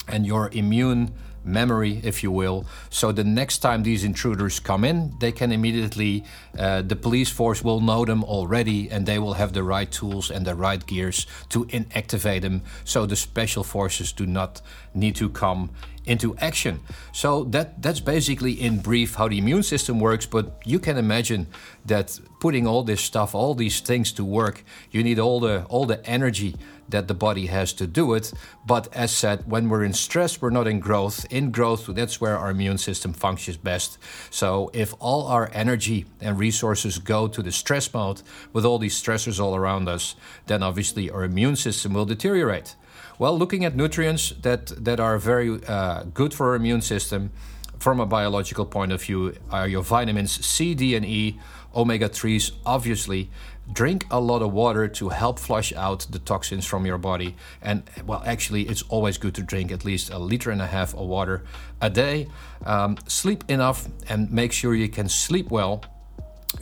and 0.08 0.26
your 0.26 0.50
immune 0.52 1.12
memory, 1.44 2.00
if 2.02 2.22
you 2.22 2.30
will. 2.30 2.66
So 2.90 3.12
the 3.12 3.24
next 3.24 3.58
time 3.58 3.82
these 3.82 4.04
intruders 4.04 4.60
come 4.60 4.84
in, 4.84 5.14
they 5.20 5.32
can 5.32 5.52
immediately, 5.52 6.24
uh, 6.58 6.82
the 6.82 6.96
police 6.96 7.30
force 7.30 7.62
will 7.62 7.80
know 7.80 8.04
them 8.04 8.24
already 8.24 8.90
and 8.90 9.06
they 9.06 9.18
will 9.18 9.34
have 9.34 9.52
the 9.52 9.62
right 9.62 9.90
tools 9.90 10.30
and 10.30 10.46
the 10.46 10.54
right 10.54 10.84
gears 10.86 11.26
to 11.50 11.64
inactivate 11.66 12.42
them. 12.42 12.62
So 12.84 13.06
the 13.06 13.16
special 13.16 13.64
forces 13.64 14.12
do 14.12 14.26
not 14.26 14.60
need 14.94 15.16
to 15.16 15.28
come 15.28 15.70
into 16.06 16.36
action. 16.38 16.80
So 17.12 17.44
that 17.44 17.82
that's 17.82 18.00
basically 18.00 18.52
in 18.52 18.80
brief 18.80 19.14
how 19.14 19.28
the 19.28 19.38
immune 19.38 19.62
system 19.62 20.00
works. 20.00 20.26
But 20.26 20.60
you 20.64 20.78
can 20.78 20.96
imagine 20.96 21.46
that 21.86 22.18
putting 22.40 22.66
all 22.66 22.82
this 22.82 23.00
stuff, 23.00 23.34
all 23.34 23.54
these 23.54 23.80
things 23.80 24.12
to 24.12 24.24
work, 24.24 24.64
you 24.90 25.02
need 25.02 25.18
all 25.18 25.40
the 25.40 25.64
all 25.64 25.86
the 25.86 26.04
energy 26.06 26.56
that 26.88 27.08
the 27.08 27.14
body 27.14 27.46
has 27.46 27.72
to 27.72 27.86
do 27.86 28.14
it. 28.14 28.32
But 28.66 28.88
as 28.94 29.10
said, 29.10 29.50
when 29.50 29.68
we're 29.68 29.84
in 29.84 29.94
stress, 29.94 30.40
we're 30.40 30.50
not 30.50 30.66
in 30.66 30.80
growth. 30.80 31.24
In 31.30 31.50
growth, 31.50 31.86
that's 31.86 32.20
where 32.20 32.36
our 32.38 32.50
immune 32.50 32.78
system 32.78 33.12
functions 33.12 33.56
best. 33.56 33.98
So 34.30 34.70
if 34.74 34.94
all 34.98 35.26
our 35.26 35.50
energy 35.52 36.06
and 36.20 36.38
resources 36.38 36.98
go 36.98 37.28
to 37.28 37.42
the 37.42 37.52
stress 37.52 37.92
mode 37.92 38.22
with 38.52 38.64
all 38.64 38.78
these 38.78 39.00
stressors 39.00 39.40
all 39.40 39.56
around 39.56 39.88
us, 39.88 40.14
then 40.46 40.62
obviously 40.62 41.10
our 41.10 41.24
immune 41.24 41.56
system 41.56 41.94
will 41.94 42.04
deteriorate. 42.04 42.76
Well, 43.18 43.38
looking 43.38 43.64
at 43.64 43.76
nutrients 43.76 44.30
that, 44.42 44.66
that 44.84 44.98
are 44.98 45.18
very 45.18 45.64
uh, 45.66 46.02
good 46.12 46.34
for 46.34 46.50
our 46.50 46.54
immune 46.56 46.82
system 46.82 47.30
from 47.78 48.00
a 48.00 48.06
biological 48.06 48.64
point 48.64 48.92
of 48.92 49.02
view 49.02 49.34
are 49.50 49.68
your 49.68 49.82
vitamins 49.82 50.44
C, 50.44 50.74
D, 50.74 50.96
and 50.96 51.04
E, 51.04 51.38
omega 51.74 52.08
3s, 52.08 52.52
obviously. 52.66 53.30
Drink 53.72 54.06
a 54.10 54.20
lot 54.20 54.42
of 54.42 54.52
water 54.52 54.88
to 54.88 55.10
help 55.10 55.38
flush 55.38 55.72
out 55.74 56.06
the 56.10 56.18
toxins 56.18 56.66
from 56.66 56.86
your 56.86 56.98
body. 56.98 57.36
And, 57.62 57.84
well, 58.04 58.22
actually, 58.26 58.62
it's 58.62 58.82
always 58.88 59.16
good 59.16 59.34
to 59.36 59.42
drink 59.42 59.70
at 59.70 59.84
least 59.84 60.10
a 60.10 60.18
liter 60.18 60.50
and 60.50 60.60
a 60.60 60.66
half 60.66 60.92
of 60.94 61.06
water 61.06 61.44
a 61.80 61.90
day. 61.90 62.28
Um, 62.64 62.96
sleep 63.06 63.44
enough 63.48 63.88
and 64.08 64.30
make 64.30 64.52
sure 64.52 64.74
you 64.74 64.88
can 64.88 65.08
sleep 65.08 65.50
well. 65.50 65.84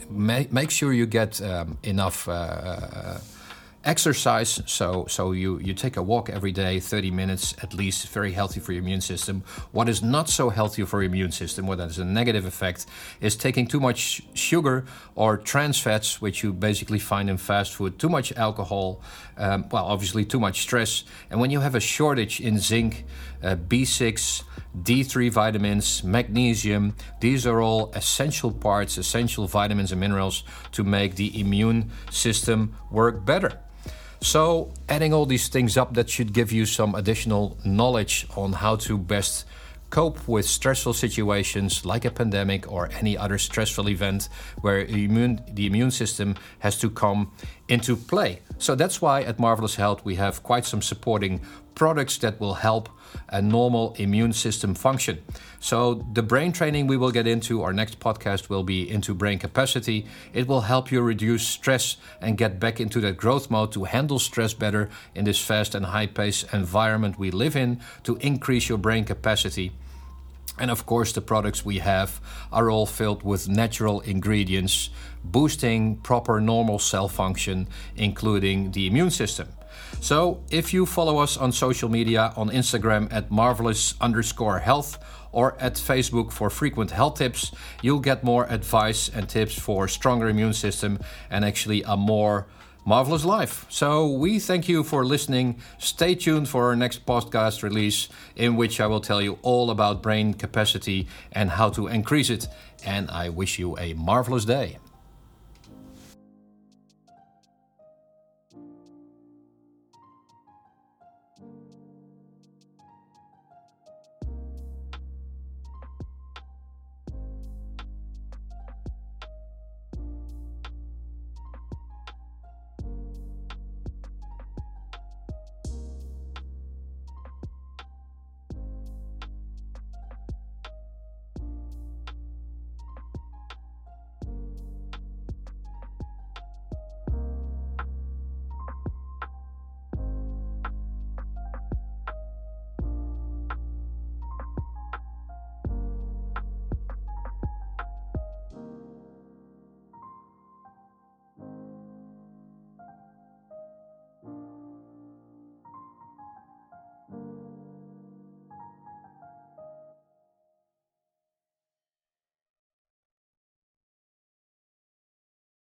Make, 0.09 0.51
make 0.51 0.71
sure 0.71 0.93
you 0.93 1.05
get 1.05 1.41
um, 1.41 1.77
enough. 1.83 2.27
Uh, 2.27 2.31
uh 2.31 3.19
exercise 3.85 4.61
so 4.65 5.05
so 5.09 5.33
you 5.33 5.59
you 5.59 5.73
take 5.73 5.97
a 5.97 6.01
walk 6.01 6.29
every 6.29 6.51
day 6.51 6.79
30 6.79 7.11
minutes 7.11 7.53
at 7.61 7.73
least 7.73 8.07
very 8.09 8.31
healthy 8.31 8.59
for 8.59 8.71
your 8.71 8.81
immune 8.81 9.01
system. 9.01 9.43
What 9.71 9.89
is 9.89 10.01
not 10.01 10.29
so 10.29 10.49
healthy 10.49 10.85
for 10.85 11.01
your 11.01 11.11
immune 11.11 11.31
system 11.31 11.67
what 11.67 11.79
has 11.79 11.99
a 11.99 12.05
negative 12.05 12.45
effect 12.45 12.85
is 13.19 13.35
taking 13.35 13.67
too 13.67 13.81
much 13.81 14.21
sugar 14.33 14.85
or 15.15 15.37
trans 15.37 15.79
fats 15.79 16.21
which 16.21 16.43
you 16.43 16.53
basically 16.53 16.99
find 16.99 17.29
in 17.29 17.37
fast 17.37 17.73
food 17.73 17.99
too 17.99 18.09
much 18.09 18.31
alcohol 18.33 19.01
um, 19.37 19.67
well 19.69 19.85
obviously 19.85 20.23
too 20.23 20.39
much 20.39 20.61
stress. 20.61 21.03
And 21.29 21.41
when 21.41 21.51
you 21.51 21.59
have 21.59 21.75
a 21.75 21.81
shortage 21.81 22.39
in 22.39 22.59
zinc 22.59 23.05
uh, 23.43 23.55
b6 23.55 24.43
D3 24.81 25.31
vitamins, 25.31 26.03
magnesium, 26.03 26.95
these 27.19 27.45
are 27.45 27.61
all 27.61 27.91
essential 27.93 28.51
parts, 28.51 28.97
essential 28.97 29.47
vitamins 29.47 29.91
and 29.91 30.01
minerals 30.01 30.43
to 30.71 30.83
make 30.83 31.15
the 31.15 31.39
immune 31.39 31.91
system 32.09 32.75
work 32.89 33.23
better. 33.23 33.59
So, 34.21 34.73
adding 34.87 35.13
all 35.13 35.25
these 35.25 35.49
things 35.49 35.75
up, 35.77 35.93
that 35.95 36.09
should 36.09 36.31
give 36.33 36.51
you 36.51 36.65
some 36.65 36.95
additional 36.95 37.57
knowledge 37.65 38.25
on 38.37 38.53
how 38.53 38.77
to 38.77 38.97
best 38.97 39.45
cope 39.93 40.27
with 40.27 40.43
stressful 40.43 40.93
situations 40.93 41.85
like 41.85 42.03
a 42.03 42.09
pandemic 42.09 42.71
or 42.71 42.89
any 42.93 43.15
other 43.15 43.37
stressful 43.37 43.87
event 43.87 44.27
where 44.61 44.85
immune, 44.85 45.39
the 45.51 45.67
immune 45.67 45.91
system 45.91 46.35
has 46.59 46.79
to 46.79 46.89
come 46.89 47.31
into 47.67 47.95
play. 47.95 48.39
So 48.57 48.73
that's 48.73 49.01
why 49.03 49.21
at 49.21 49.37
Marvelous 49.37 49.75
Health 49.75 50.03
we 50.03 50.15
have 50.15 50.41
quite 50.41 50.65
some 50.65 50.81
supporting 50.81 51.41
products 51.75 52.17
that 52.19 52.39
will 52.39 52.55
help 52.55 52.89
a 53.29 53.41
normal 53.41 53.93
immune 53.97 54.33
system 54.33 54.73
function. 54.75 55.23
So, 55.59 56.05
the 56.13 56.21
brain 56.21 56.51
training 56.51 56.87
we 56.87 56.97
will 56.97 57.11
get 57.11 57.27
into, 57.27 57.63
our 57.63 57.73
next 57.73 57.99
podcast 57.99 58.49
will 58.49 58.63
be 58.63 58.89
into 58.89 59.13
brain 59.13 59.39
capacity. 59.39 60.05
It 60.33 60.47
will 60.47 60.61
help 60.61 60.91
you 60.91 61.01
reduce 61.01 61.47
stress 61.47 61.97
and 62.21 62.37
get 62.37 62.59
back 62.59 62.79
into 62.79 62.99
that 63.01 63.17
growth 63.17 63.49
mode 63.49 63.71
to 63.73 63.85
handle 63.85 64.19
stress 64.19 64.53
better 64.53 64.89
in 65.15 65.25
this 65.25 65.39
fast 65.39 65.73
and 65.75 65.85
high 65.85 66.07
paced 66.07 66.53
environment 66.53 67.17
we 67.17 67.31
live 67.31 67.55
in 67.55 67.79
to 68.03 68.17
increase 68.17 68.69
your 68.69 68.77
brain 68.77 69.05
capacity. 69.05 69.71
And 70.59 70.69
of 70.69 70.85
course, 70.85 71.11
the 71.11 71.21
products 71.21 71.65
we 71.65 71.79
have 71.79 72.21
are 72.51 72.69
all 72.69 72.85
filled 72.85 73.23
with 73.23 73.49
natural 73.49 74.01
ingredients, 74.01 74.89
boosting 75.23 75.97
proper 75.97 76.39
normal 76.39 76.77
cell 76.77 77.07
function, 77.07 77.67
including 77.95 78.71
the 78.71 78.85
immune 78.85 79.09
system. 79.09 79.47
So, 79.99 80.43
if 80.49 80.73
you 80.73 80.85
follow 80.85 81.17
us 81.17 81.37
on 81.37 81.51
social 81.51 81.89
media 81.89 82.33
on 82.35 82.49
Instagram 82.49 83.11
at 83.11 83.31
marvelous 83.31 83.95
underscore 84.01 84.59
health 84.59 84.99
or 85.31 85.55
at 85.59 85.75
Facebook 85.75 86.31
for 86.31 86.49
frequent 86.49 86.91
health 86.91 87.17
tips, 87.17 87.51
you'll 87.81 87.99
get 87.99 88.23
more 88.23 88.45
advice 88.49 89.09
and 89.09 89.27
tips 89.27 89.57
for 89.57 89.87
stronger 89.87 90.29
immune 90.29 90.53
system 90.53 90.99
and 91.29 91.45
actually 91.45 91.83
a 91.83 91.97
more 91.97 92.47
marvelous 92.85 93.25
life. 93.25 93.65
So 93.69 94.07
we 94.07 94.39
thank 94.39 94.67
you 94.67 94.83
for 94.83 95.05
listening. 95.05 95.59
Stay 95.77 96.15
tuned 96.15 96.49
for 96.49 96.67
our 96.67 96.75
next 96.75 97.05
podcast 97.05 97.63
release, 97.63 98.09
in 98.35 98.55
which 98.55 98.79
I 98.79 98.87
will 98.87 99.01
tell 99.01 99.21
you 99.21 99.39
all 99.41 99.71
about 99.71 100.03
brain 100.03 100.33
capacity 100.33 101.07
and 101.31 101.51
how 101.51 101.69
to 101.71 101.87
increase 101.87 102.29
it. 102.29 102.47
And 102.85 103.09
I 103.09 103.29
wish 103.29 103.57
you 103.57 103.77
a 103.77 103.93
marvelous 103.93 104.45
day. 104.45 104.77